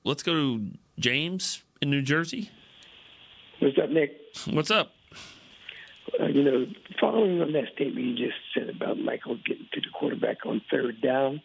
[0.03, 0.67] let's go to
[0.99, 2.51] James in New Jersey.
[3.59, 4.17] What's up, Nick?
[4.51, 4.91] What's up?
[6.19, 6.67] Uh, you know,
[6.99, 11.01] following on that statement you just said about Michael getting to the quarterback on third
[11.01, 11.41] down,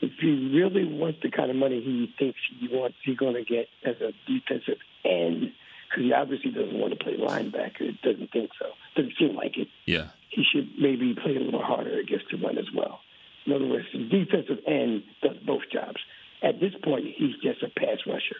[0.00, 3.44] if he really wants the kind of money he thinks he wants, he's going to
[3.44, 5.52] get as a defensive end
[5.88, 7.82] because he obviously doesn't want to play linebacker.
[7.82, 8.66] It doesn't think so.
[8.96, 9.68] Doesn't seem like it.
[9.86, 10.08] Yeah.
[10.30, 13.00] He should maybe play a little harder against the run as well.
[13.46, 16.00] In other words, the defensive end does both jobs.
[16.42, 18.36] At this point, he's just a pass rusher.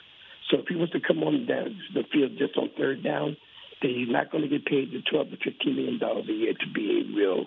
[0.50, 3.36] So if he wants to come on down the field just on third down,
[3.80, 6.52] then he's not going to get paid the twelve to fifteen million dollars a year
[6.52, 7.46] to be a real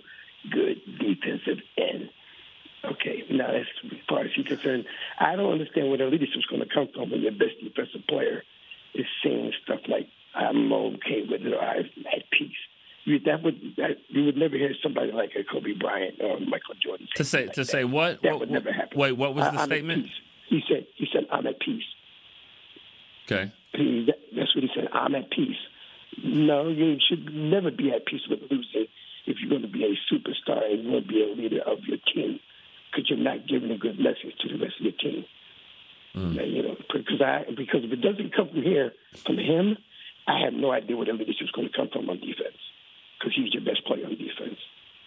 [0.51, 2.09] good defensive end.
[2.91, 3.65] Okay, now as
[4.07, 4.85] far as he's concerned,
[5.19, 8.07] I don't understand where the leadership is going to come from when your best defensive
[8.07, 8.43] player
[8.93, 12.51] is saying stuff like "I'm okay with it" or "I'm at peace."
[13.03, 16.75] You, that would that, you would never hear somebody like a Kobe Bryant or Michael
[16.81, 17.69] Jordan to say like to that.
[17.69, 18.97] say what that what, would never happen.
[18.97, 20.07] Wait, what was the I, statement?
[20.49, 21.83] He said he said I'm at peace.
[23.25, 23.51] Okay.
[23.73, 24.87] He, that's what he said.
[24.93, 25.57] I'm at peace.
[26.23, 28.87] No, you should never be at peace with losing
[29.25, 31.79] if you're going to be a superstar and you want to be a leader of
[31.83, 32.39] your team
[32.91, 35.25] because you're not giving a good message to the rest of your team.
[36.15, 36.39] Mm.
[36.39, 38.91] And, you know, because I because if it doesn't come from here
[39.25, 39.77] from him,
[40.27, 42.57] I have no idea where the leadership is going to come from on defense
[43.17, 44.59] because he's your best player on defense.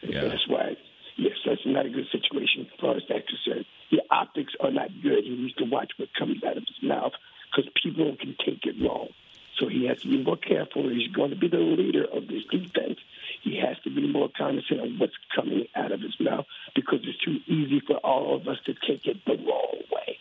[0.03, 0.22] Yeah.
[0.22, 0.76] And that's why,
[1.16, 3.66] yes, that's not a good situation as far as that's concerned.
[3.91, 5.24] The optics are not good.
[5.24, 7.12] He needs to watch what comes out of his mouth
[7.51, 9.09] because people can take it wrong.
[9.59, 10.89] So he has to be more careful.
[10.89, 12.99] He's going to be the leader of this defense.
[13.43, 17.18] He has to be more cognizant of what's coming out of his mouth because it's
[17.24, 20.18] too easy for all of us to take it the wrong way.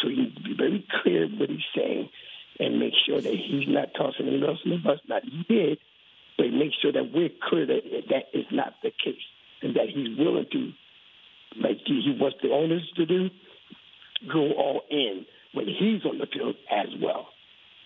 [0.00, 2.08] So he needs to be very clear what he's saying
[2.58, 4.98] and make sure that he's not tossing anyone else the bus.
[5.08, 5.78] Not he did,
[6.36, 9.22] but make sure that we're clear that that is not the case
[9.62, 10.72] and that he's willing to,
[11.60, 13.30] like he wants the owners to do,
[14.30, 17.28] go all in when he's on the field as well.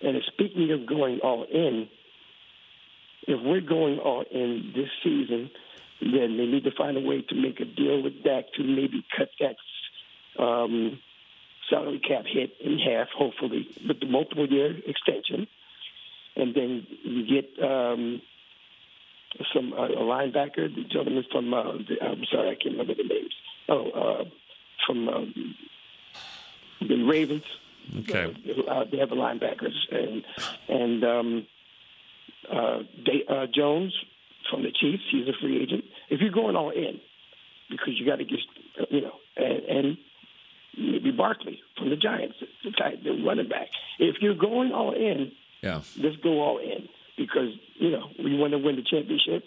[0.03, 1.89] And speaking of going all in,
[3.31, 5.51] if we're going all in this season,
[6.01, 9.05] then they need to find a way to make a deal with Dak to maybe
[9.16, 10.99] cut that um,
[11.68, 15.47] salary cap hit in half, hopefully, with the multiple year extension.
[16.35, 18.20] And then you get um,
[19.55, 23.05] some uh, a linebacker, the gentleman from, uh, the, I'm sorry, I can't remember the
[23.05, 23.35] names.
[23.68, 24.24] Oh, uh,
[24.87, 25.55] from um,
[26.81, 27.45] the Ravens.
[28.01, 28.35] Okay.
[28.68, 30.24] Uh, they have the linebackers and
[30.68, 31.47] and um,
[32.51, 33.95] uh, Day, uh, Jones
[34.51, 35.03] from the Chiefs.
[35.11, 35.84] He's a free agent.
[36.09, 37.01] If you're going all in,
[37.68, 38.38] because you got to get
[38.91, 39.99] you know, and, and
[40.76, 43.68] maybe Barkley from the Giants, the, tight, the running back.
[43.99, 45.32] If you're going all in,
[45.62, 49.45] yeah, let's go all in because you know we want to win the championship.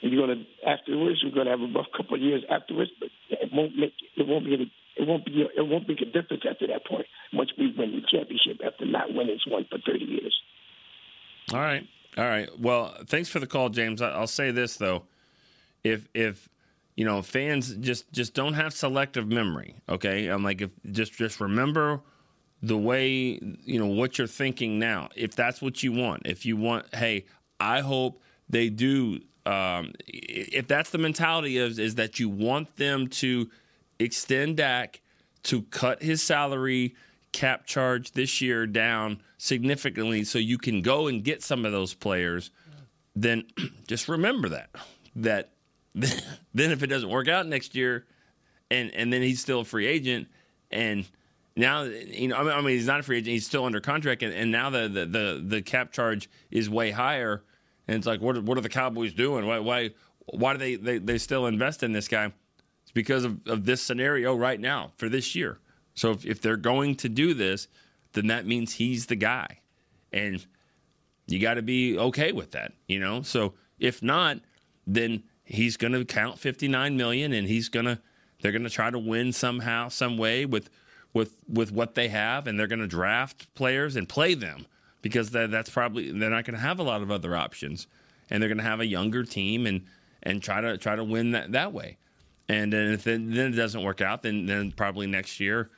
[0.00, 1.24] And you're going to afterwards.
[1.24, 4.26] We're going to have a rough couple of years afterwards, but it won't make it
[4.26, 7.06] won't be any it won't be it won't make a difference after that point.
[7.32, 10.38] Once we win the championship, after not winning one for thirty years.
[11.52, 11.84] All right,
[12.18, 12.48] all right.
[12.58, 14.02] Well, thanks for the call, James.
[14.02, 15.04] I'll say this though,
[15.84, 16.48] if if
[16.96, 20.26] you know fans just just don't have selective memory, okay?
[20.26, 22.00] I'm like if just just remember
[22.60, 25.10] the way you know what you're thinking now.
[25.14, 27.26] If that's what you want, if you want, hey,
[27.60, 29.20] I hope they do.
[29.46, 33.48] Um, if that's the mentality is is that you want them to
[34.00, 35.00] extend Dak
[35.44, 36.96] to cut his salary
[37.32, 41.94] cap charge this year down significantly so you can go and get some of those
[41.94, 42.50] players,
[43.14, 43.44] then
[43.86, 44.70] just remember that.
[45.16, 45.52] That
[45.94, 48.06] then if it doesn't work out next year
[48.70, 50.28] and and then he's still a free agent
[50.70, 51.06] and
[51.56, 54.32] now you know I mean, he's not a free agent he's still under contract and,
[54.32, 57.42] and now the, the, the the cap charge is way higher
[57.88, 59.90] and it's like what are, what are the Cowboys doing why why
[60.26, 62.32] why do they, they they still invest in this guy
[62.88, 65.58] it's because of, of this scenario right now for this year.
[65.98, 67.68] So if, if they're going to do this,
[68.12, 69.60] then that means he's the guy.
[70.12, 70.44] And
[71.26, 73.22] you got to be okay with that, you know?
[73.22, 74.38] So if not,
[74.86, 78.00] then he's going to count 59 million and he's going to
[78.40, 80.70] they're going to try to win somehow some way with
[81.12, 84.66] with with what they have and they're going to draft players and play them
[85.02, 87.86] because that, that's probably they're not going to have a lot of other options
[88.30, 89.84] and they're going to have a younger team and
[90.22, 91.96] and try to try to win that that way.
[92.48, 95.70] And then if then it doesn't work out, then then probably next year,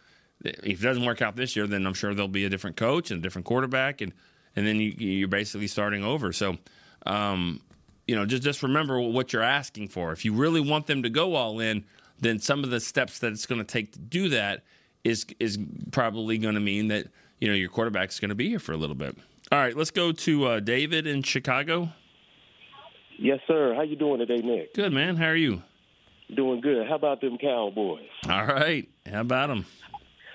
[0.45, 3.11] if it doesn't work out this year, then I'm sure there'll be a different coach
[3.11, 4.13] and a different quarterback, and
[4.57, 6.33] and then you, you're basically starting over.
[6.33, 6.59] So,
[7.07, 7.61] um,
[8.07, 10.13] you know, just just remember what you're asking for.
[10.13, 11.85] If you really want them to go all in,
[12.19, 14.65] then some of the steps that it's going to take to do that
[15.05, 15.59] is is
[15.91, 17.07] probably going to mean that
[17.41, 19.17] you know your quarterback's going to be here for a little bit.
[19.53, 21.91] All right, let's go to uh, David in Chicago.
[23.19, 23.75] Yes, sir.
[23.75, 24.75] How you doing today, Nick?
[24.75, 25.17] Good, man.
[25.17, 25.63] How are you?
[26.35, 26.87] Doing good.
[26.89, 28.07] How about them Cowboys?
[28.29, 28.89] All right.
[29.11, 29.67] How about them?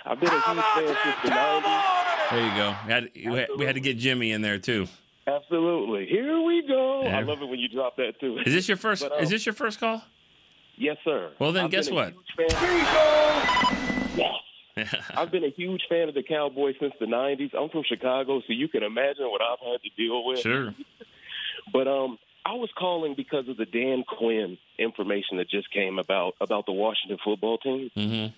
[0.05, 2.05] I've been a huge fan since the 90s.
[2.31, 2.75] There you go.
[2.85, 2.91] We
[3.37, 4.87] had, we had, to get Jimmy in there too.
[5.27, 6.05] Absolutely.
[6.05, 7.03] Here we go.
[7.03, 7.19] Yeah.
[7.19, 8.39] I love it when you drop that too.
[8.45, 9.03] Is this your first?
[9.03, 10.03] But, um, is this your first call?
[10.77, 11.31] Yes, sir.
[11.39, 12.13] Well, then, I've guess what?
[12.37, 14.35] Yes.
[15.15, 17.55] I've been a huge fan of the Cowboys since the '90s.
[17.57, 20.39] I'm from Chicago, so you can imagine what I've had to deal with.
[20.39, 20.75] Sure.
[21.73, 26.33] but um, I was calling because of the Dan Quinn information that just came about
[26.41, 27.89] about the Washington football team.
[27.95, 28.33] Mm-hmm.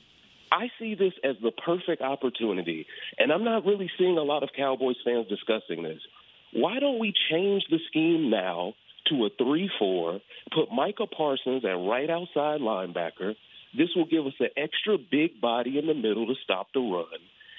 [0.51, 2.87] I see this as the perfect opportunity,
[3.17, 5.99] and I'm not really seeing a lot of Cowboys fans discussing this.
[6.53, 8.73] Why don't we change the scheme now
[9.09, 10.21] to a 3 4,
[10.53, 13.35] put Micah Parsons at right outside linebacker?
[13.77, 17.05] This will give us an extra big body in the middle to stop the run.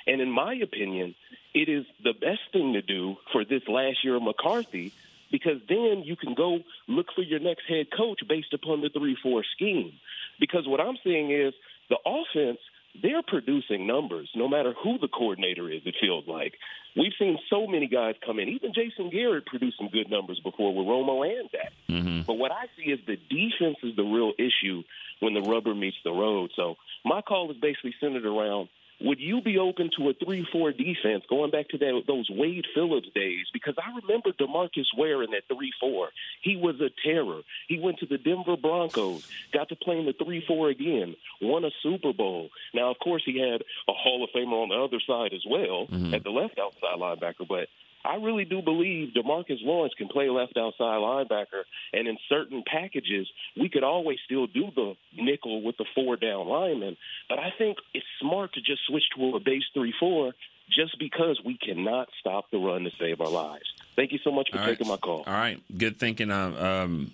[0.06, 1.14] And in my opinion,
[1.54, 4.92] it is the best thing to do for this last year of McCarthy
[5.30, 9.16] because then you can go look for your next head coach based upon the 3
[9.22, 9.92] 4 scheme.
[10.40, 11.52] Because what I'm seeing is
[11.90, 12.58] the offense
[13.02, 16.54] they're producing numbers no matter who the coordinator is, it feels like.
[16.96, 18.48] We've seen so many guys come in.
[18.48, 21.72] Even Jason Garrett produced some good numbers before with Romo and that.
[21.88, 22.22] Mm-hmm.
[22.22, 24.82] But what I see is the defense is the real issue
[25.20, 26.50] when the rubber meets the road.
[26.56, 28.68] So my call is basically centered around
[29.00, 32.66] would you be open to a 3 4 defense going back to that, those Wade
[32.74, 33.46] Phillips days?
[33.52, 36.08] Because I remember Demarcus Ware in that 3 4.
[36.42, 37.40] He was a terror.
[37.68, 39.22] He went to the Denver Broncos,
[39.52, 42.48] got to play in the 3 4 again, won a Super Bowl.
[42.74, 45.86] Now, of course, he had a Hall of Famer on the other side as well
[45.88, 46.14] Mm-hmm.
[46.14, 47.68] at the left outside linebacker, but
[48.08, 53.28] I really do believe Demarcus Lawrence can play left outside linebacker, and in certain packages,
[53.60, 56.96] we could always still do the nickel with the four down lineman.
[57.28, 60.32] But I think it's smart to just switch to a base three four,
[60.74, 63.64] just because we cannot stop the run to save our lives.
[63.94, 64.92] Thank you so much for All taking right.
[64.94, 65.24] my call.
[65.26, 66.30] All right, good thinking.
[66.30, 67.10] Uh, um,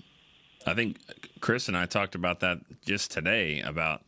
[0.65, 0.99] I think
[1.41, 4.03] Chris and I talked about that just today about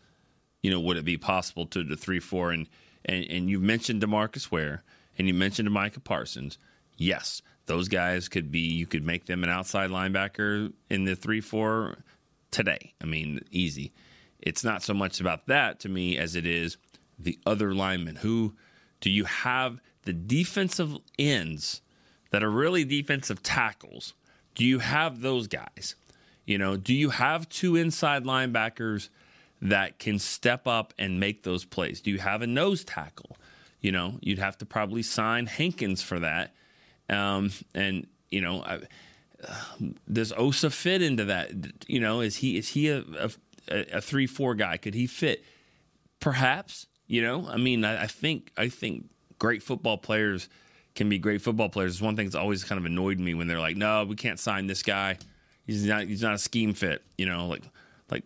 [0.62, 2.68] you know would it be possible to the three four and
[3.04, 4.84] and and you mentioned Demarcus Ware
[5.18, 6.58] and you mentioned Micah Parsons.
[6.96, 8.60] Yes, those guys could be.
[8.60, 11.98] You could make them an outside linebacker in the three four
[12.50, 12.94] today.
[13.00, 13.92] I mean, easy.
[14.40, 16.76] It's not so much about that to me as it is
[17.18, 18.16] the other linemen.
[18.16, 18.54] Who
[19.00, 21.82] do you have the defensive ends
[22.30, 24.14] that are really defensive tackles?
[24.54, 25.96] Do you have those guys?
[26.44, 29.08] You know, do you have two inside linebackers
[29.60, 32.00] that can step up and make those plays?
[32.00, 33.36] Do you have a nose tackle?
[33.80, 36.54] You know, you'd have to probably sign Hankins for that.
[37.08, 38.80] Um, and you know, I,
[40.10, 41.50] does Osa fit into that?
[41.86, 43.30] You know, is he is he a a,
[43.68, 44.76] a three four guy?
[44.76, 45.44] Could he fit?
[46.20, 46.86] Perhaps.
[47.08, 50.48] You know, I mean, I, I think I think great football players
[50.94, 51.92] can be great football players.
[51.92, 54.40] It's one thing that's always kind of annoyed me when they're like, "No, we can't
[54.40, 55.18] sign this guy.
[55.66, 57.62] He's not he's not a scheme fit." You know, like
[58.10, 58.24] like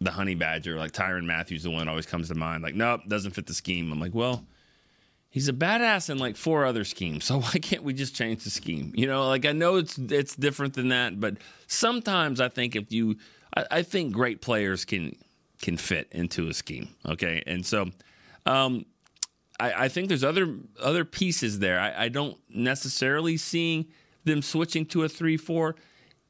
[0.00, 2.64] the honey badger, like Tyrann Mathieu, the one that always comes to mind.
[2.64, 3.92] Like, nope, doesn't fit the scheme.
[3.92, 4.44] I'm like, well,
[5.36, 7.26] he's a badass in like four other schemes.
[7.26, 8.92] So why can't we just change the scheme?
[8.96, 12.90] You know, like I know it's it's different than that, but sometimes I think if
[12.90, 13.16] you,
[13.54, 15.14] I, I think great players can
[15.60, 16.88] can fit into a scheme.
[17.06, 17.90] Okay, and so.
[18.46, 18.86] Um,
[19.58, 21.80] I, I think there's other other pieces there.
[21.80, 23.86] I, I don't necessarily seeing
[24.24, 25.76] them switching to a three four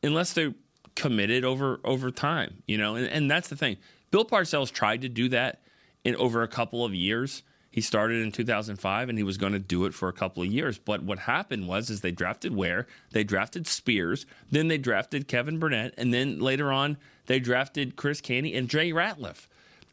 [0.03, 0.55] unless they're
[0.95, 2.63] committed over over time.
[2.67, 3.77] You know, and, and that's the thing.
[4.11, 5.61] Bill Parcells tried to do that
[6.05, 7.43] in over a couple of years.
[7.77, 10.49] He started in 2005 and he was going to do it for a couple of
[10.49, 10.79] years.
[10.79, 15.59] But what happened was is they drafted Ware, they drafted Spears, then they drafted Kevin
[15.59, 16.97] Burnett, and then later on
[17.27, 19.47] they drafted Chris Canty and Jay Ratliff.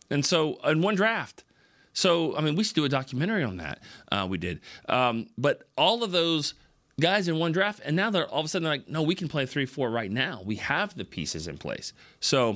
[0.10, 1.44] And so in one draft.
[1.92, 3.84] So, I mean, we should do a documentary on that.
[4.10, 4.62] Uh, we did.
[4.88, 6.54] Um, but all of those
[7.02, 9.28] guys in one draft, and now they're all of a sudden like, no, we can
[9.28, 10.42] play 3 4 right now.
[10.46, 11.92] We have the pieces in place.
[12.22, 12.56] So,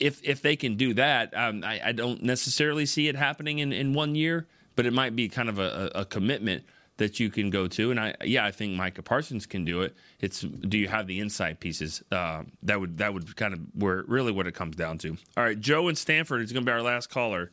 [0.00, 3.72] if if they can do that, um, I, I don't necessarily see it happening in,
[3.72, 4.46] in one year,
[4.76, 6.64] but it might be kind of a, a commitment
[6.98, 7.90] that you can go to.
[7.90, 9.94] And I, yeah, I think Micah Parsons can do it.
[10.20, 12.02] It's do you have the inside pieces?
[12.12, 15.16] Uh, that would that would kind of where really what it comes down to.
[15.36, 17.50] All right, Joe in Stanford is going to be our last caller.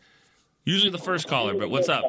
[0.65, 2.03] Usually the first caller, but what's up?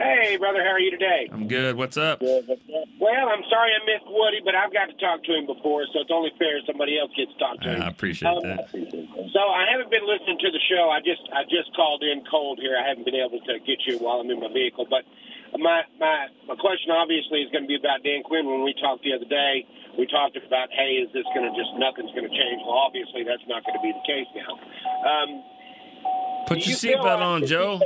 [0.00, 1.28] Hey, brother, how are you today?
[1.30, 1.76] I'm good.
[1.76, 2.22] What's up?
[3.06, 6.02] Well, I'm sorry I missed Woody, but I've got to talk to him before, so
[6.02, 7.82] it's only fair somebody else gets to talk to him.
[7.82, 8.66] I appreciate Um, that.
[9.30, 10.90] So I haven't been listening to the show.
[10.90, 12.74] I just I just called in cold here.
[12.74, 14.90] I haven't been able to get you while I'm in my vehicle.
[14.90, 15.06] But
[15.54, 18.42] my my my question obviously is going to be about Dan Quinn.
[18.42, 19.62] When we talked the other day,
[19.94, 22.58] we talked about, hey, is this going to just nothing's going to change?
[22.66, 24.50] Well, obviously that's not going to be the case now.
[25.06, 25.30] Um,
[26.50, 27.78] Put your you seatbelt like- on, Joe.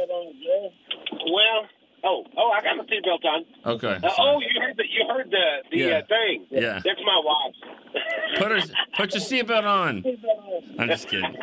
[1.29, 1.61] Well,
[2.05, 3.45] oh oh, I got my seatbelt on.
[3.75, 3.99] Okay.
[4.03, 5.99] Uh, oh, you heard the you heard the the Yeah.
[5.99, 6.47] uh, thing.
[6.51, 6.81] Yeah.
[6.85, 7.55] that's my wife.
[8.39, 8.61] Put her,
[8.97, 10.05] put your seatbelt on.
[10.79, 11.35] I'm just kidding.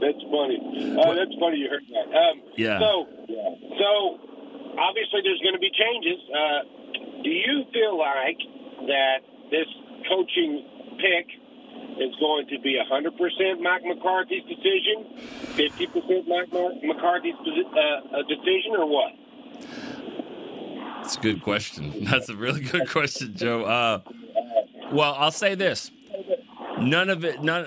[0.00, 0.58] that's funny.
[0.98, 2.16] Uh, that's funny you heard that.
[2.16, 2.78] Um, Yeah.
[2.78, 3.06] So,
[3.78, 4.18] so
[4.78, 6.20] obviously there's going to be changes.
[6.30, 6.60] Uh,
[7.22, 8.38] do you feel like
[8.86, 9.18] that
[9.50, 9.66] this
[10.08, 10.64] coaching
[10.98, 11.26] pick
[12.00, 15.04] is going to be 100% Mike McCarthy's decision,
[15.54, 19.12] 50% Mike McCarthy's uh, decision, or what?
[21.02, 22.04] That's a good question.
[22.10, 23.64] That's a really good question, Joe.
[23.64, 24.00] Uh,
[24.92, 25.90] well, I'll say this:
[26.80, 27.66] none of it, none,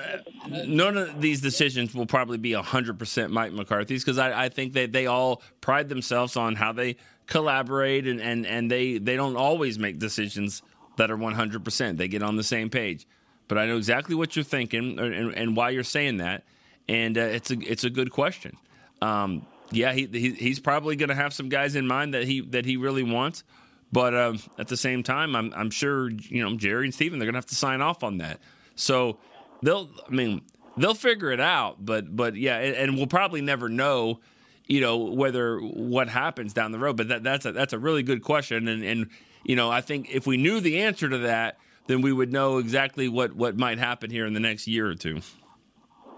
[0.65, 4.73] none of these decisions will probably be hundred percent Mike McCarthy's because I, I think
[4.73, 6.95] that they all pride themselves on how they
[7.27, 10.63] collaborate and, and, and they, they don't always make decisions
[10.97, 11.97] that are one hundred percent.
[11.97, 13.07] They get on the same page.
[13.47, 16.43] But I know exactly what you're thinking and, and, and why you're saying that,
[16.89, 18.57] and uh, it's a it's a good question.
[19.01, 22.41] Um, yeah, he, he he's probably going to have some guys in mind that he
[22.41, 23.43] that he really wants,
[23.91, 27.25] but um, at the same time, I'm I'm sure you know Jerry and Stephen they're
[27.25, 28.39] going to have to sign off on that.
[28.75, 29.17] So
[29.61, 30.41] they'll I mean
[30.77, 31.83] they'll figure it out.
[31.85, 34.19] But but yeah, and, and we'll probably never know,
[34.65, 36.97] you know, whether what happens down the road.
[36.97, 39.09] But that, that's a that's a really good question, and and
[39.43, 42.57] you know, I think if we knew the answer to that, then we would know
[42.57, 45.15] exactly what what might happen here in the next year or two.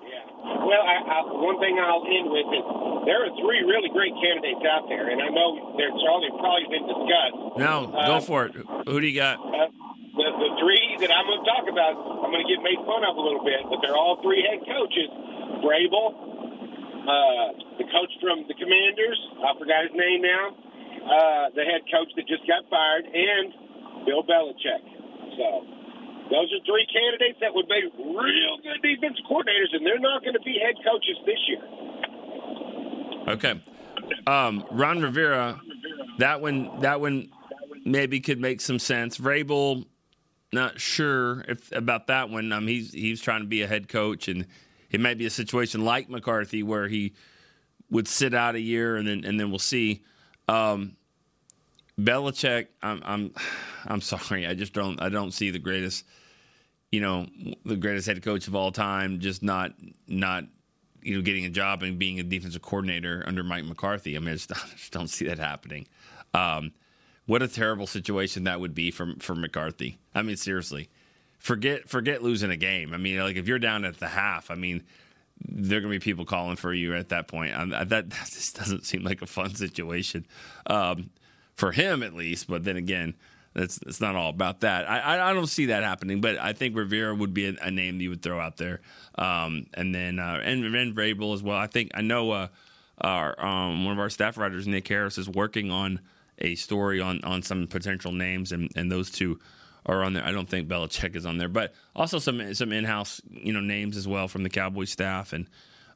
[0.02, 0.26] Yeah.
[0.66, 2.66] Well, I, I, one thing I'll end with is
[3.06, 6.86] there are three really great candidates out there, and I know they're probably probably been
[6.86, 7.58] discussed.
[7.58, 8.54] No, Uh, go for it.
[8.86, 9.40] Who do you got?
[9.40, 9.70] Uh,
[10.20, 13.08] the, the three that I'm going to talk about, I'm going to get made fun
[13.08, 15.08] of a little bit, but they're all three head coaches.
[15.64, 16.12] Vrabel,
[17.08, 17.48] uh,
[17.80, 20.44] the coach from the Commanders, I forgot his name now,
[21.08, 24.84] uh, the head coach that just got fired, and Bill Belichick.
[25.40, 25.64] So
[26.30, 30.34] those are three candidates that would make real good defensive coordinators, and they're not going
[30.34, 31.64] to be head coaches this year.
[33.30, 33.64] Okay.
[34.28, 35.60] Um, Ron Rivera,
[36.18, 37.30] that one that one
[37.86, 39.18] maybe could make some sense.
[39.18, 39.86] Vrabel,
[40.52, 42.52] not sure if about that one.
[42.52, 44.46] Um, he's he's trying to be a head coach, and
[44.90, 47.14] it might be a situation like McCarthy where he
[47.90, 50.04] would sit out a year and then and then we'll see.
[50.48, 50.98] Um,
[52.00, 53.34] Belichick, I'm I'm
[53.86, 56.06] I'm sorry, I just don't I don't see the greatest,
[56.92, 57.28] you know,
[57.66, 59.74] the greatest head coach of all time just not
[60.08, 60.46] not
[61.02, 64.16] you know getting a job and being a defensive coordinator under Mike McCarthy.
[64.16, 65.88] I mean, I just, I just don't see that happening.
[66.34, 66.72] Um,
[67.26, 70.00] what a terrible situation that would be for for McCarthy.
[70.16, 70.90] I mean, seriously,
[71.38, 72.94] forget forget losing a game.
[72.94, 74.84] I mean, like if you're down at the half, I mean,
[75.48, 77.56] there are gonna be people calling for you at that point.
[77.56, 80.26] Um, that that just doesn't seem like a fun situation
[80.68, 81.10] um,
[81.60, 82.48] for him, at least.
[82.48, 83.16] But then again.
[83.56, 84.88] It's, it's not all about that.
[84.88, 87.98] I, I, don't see that happening, but I think Rivera would be a, a name
[87.98, 88.80] that you would throw out there,
[89.16, 91.58] um, and then uh, and and Vrabel as well.
[91.58, 92.48] I think I know uh,
[93.02, 96.00] our um, one of our staff writers, Nick Harris, is working on
[96.38, 99.40] a story on on some potential names, and, and those two
[99.86, 100.26] are on there.
[100.26, 103.62] I don't think Belichick is on there, but also some some in house you know
[103.62, 105.34] names as well from the Cowboys staff.
[105.34, 105.48] And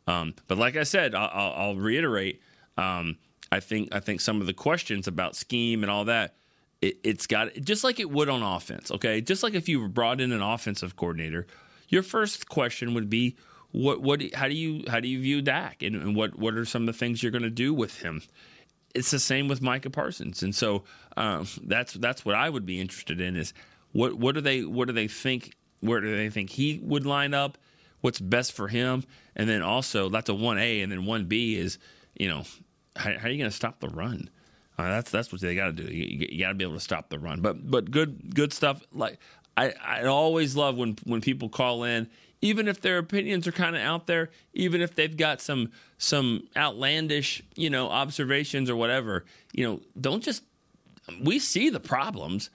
[0.08, 2.42] um, but like I said, I'll, I'll, I'll reiterate.
[2.78, 3.18] Um,
[3.54, 6.36] I think I think some of the questions about scheme and all that.
[6.82, 8.90] It, it's got just like it would on offense.
[8.90, 11.46] Okay, just like if you brought in an offensive coordinator,
[11.88, 13.38] your first question would be
[13.72, 16.66] what what how do you how do you view Dak and, and what what are
[16.66, 18.24] some of the things you're going to do with him?
[18.96, 20.84] It's the same with Micah Parsons, and so
[21.16, 23.54] um, that's that's what I would be interested in is
[23.92, 27.36] what what do they what do they think where do they think he would line
[27.36, 27.60] up?
[28.02, 29.04] What's best for him?
[29.36, 31.78] And then also that's a one A, and then one B is
[32.18, 32.46] you know
[32.96, 34.30] how, how are you going to stop the run?
[34.78, 35.84] Uh, that's that's what they got to do.
[35.84, 37.42] You, you got to be able to stop the run.
[37.42, 38.82] But but good good stuff.
[38.92, 39.20] Like
[39.56, 42.10] I I always love when when people call in,
[42.42, 46.48] even if their opinions are kind of out there, even if they've got some some
[46.58, 49.26] outlandish you know observations or whatever.
[49.54, 50.44] You know, don't just
[51.22, 52.50] we see the problems.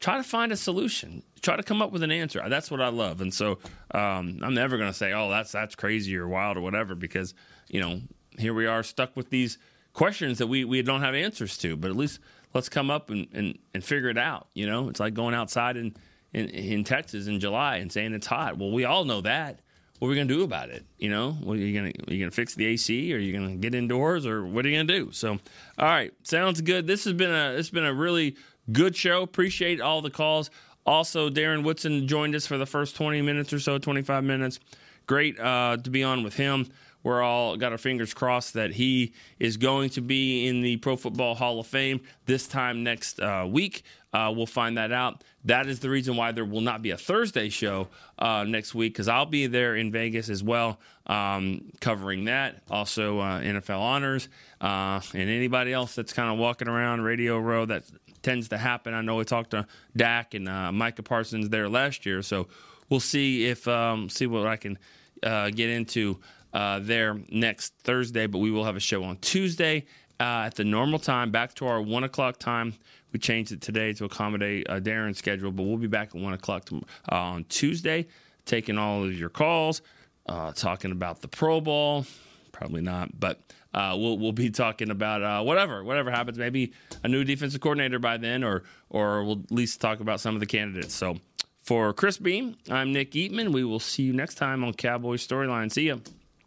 [0.00, 1.22] Try to find a solution.
[1.40, 2.44] Try to come up with an answer.
[2.48, 3.20] That's what I love.
[3.20, 3.58] And so
[3.92, 7.34] um, I'm never going to say, "Oh, that's that's crazy or wild or whatever," because
[7.68, 8.00] you know
[8.38, 9.58] here we are stuck with these
[9.94, 12.20] questions that we, we don't have answers to, but at least
[12.52, 14.48] let's come up and, and, and figure it out.
[14.52, 15.94] You know, it's like going outside in,
[16.34, 18.58] in, in Texas in July and saying it's hot.
[18.58, 19.60] Well, we all know that.
[20.00, 20.84] What are we going to do about it?
[20.98, 23.14] You know, what are you going to are you going to fix the AC?
[23.14, 24.26] Or are you going to get indoors?
[24.26, 25.12] Or what are you going to do?
[25.12, 25.30] So,
[25.78, 26.86] all right, sounds good.
[26.86, 28.36] This has been a it's been a really
[28.72, 29.22] good show.
[29.22, 30.50] Appreciate all the calls.
[30.84, 34.58] Also, Darren Woodson joined us for the first 20 minutes or so, 25 minutes.
[35.06, 36.68] Great uh, to be on with him
[37.04, 40.96] we're all got our fingers crossed that he is going to be in the Pro
[40.96, 43.84] Football Hall of Fame this time next uh, week.
[44.12, 45.22] Uh, we'll find that out.
[45.44, 47.88] That is the reason why there will not be a Thursday show
[48.18, 52.62] uh, next week because I'll be there in Vegas as well, um, covering that.
[52.70, 54.28] Also, uh, NFL honors
[54.60, 57.84] uh, and anybody else that's kind of walking around Radio Row that
[58.22, 58.94] tends to happen.
[58.94, 62.46] I know we talked to Dak and uh, Micah Parsons there last year, so
[62.88, 64.78] we'll see if um, see what I can
[65.22, 66.20] get into
[66.54, 69.84] uh, there next Thursday, but we will have a show on Tuesday
[70.20, 72.74] uh, at the normal time, back to our one o'clock time.
[73.12, 76.32] We changed it today to accommodate uh, Darren's schedule, but we'll be back at one
[76.32, 76.80] o'clock uh,
[77.14, 78.06] on Tuesday,
[78.44, 79.82] taking all of your calls,
[80.26, 82.06] uh, talking about the Pro Bowl.
[82.52, 83.40] Probably not, but
[83.74, 86.38] uh, we'll we'll be talking about whatever whatever happens.
[86.38, 86.72] Maybe
[87.02, 90.40] a new defensive coordinator by then, or or we'll at least talk about some of
[90.40, 90.94] the candidates.
[90.94, 91.18] So.
[91.62, 93.50] For Chris Beam, I'm Nick Eatman.
[93.50, 95.72] We will see you next time on Cowboys Storyline.
[95.72, 95.96] See ya.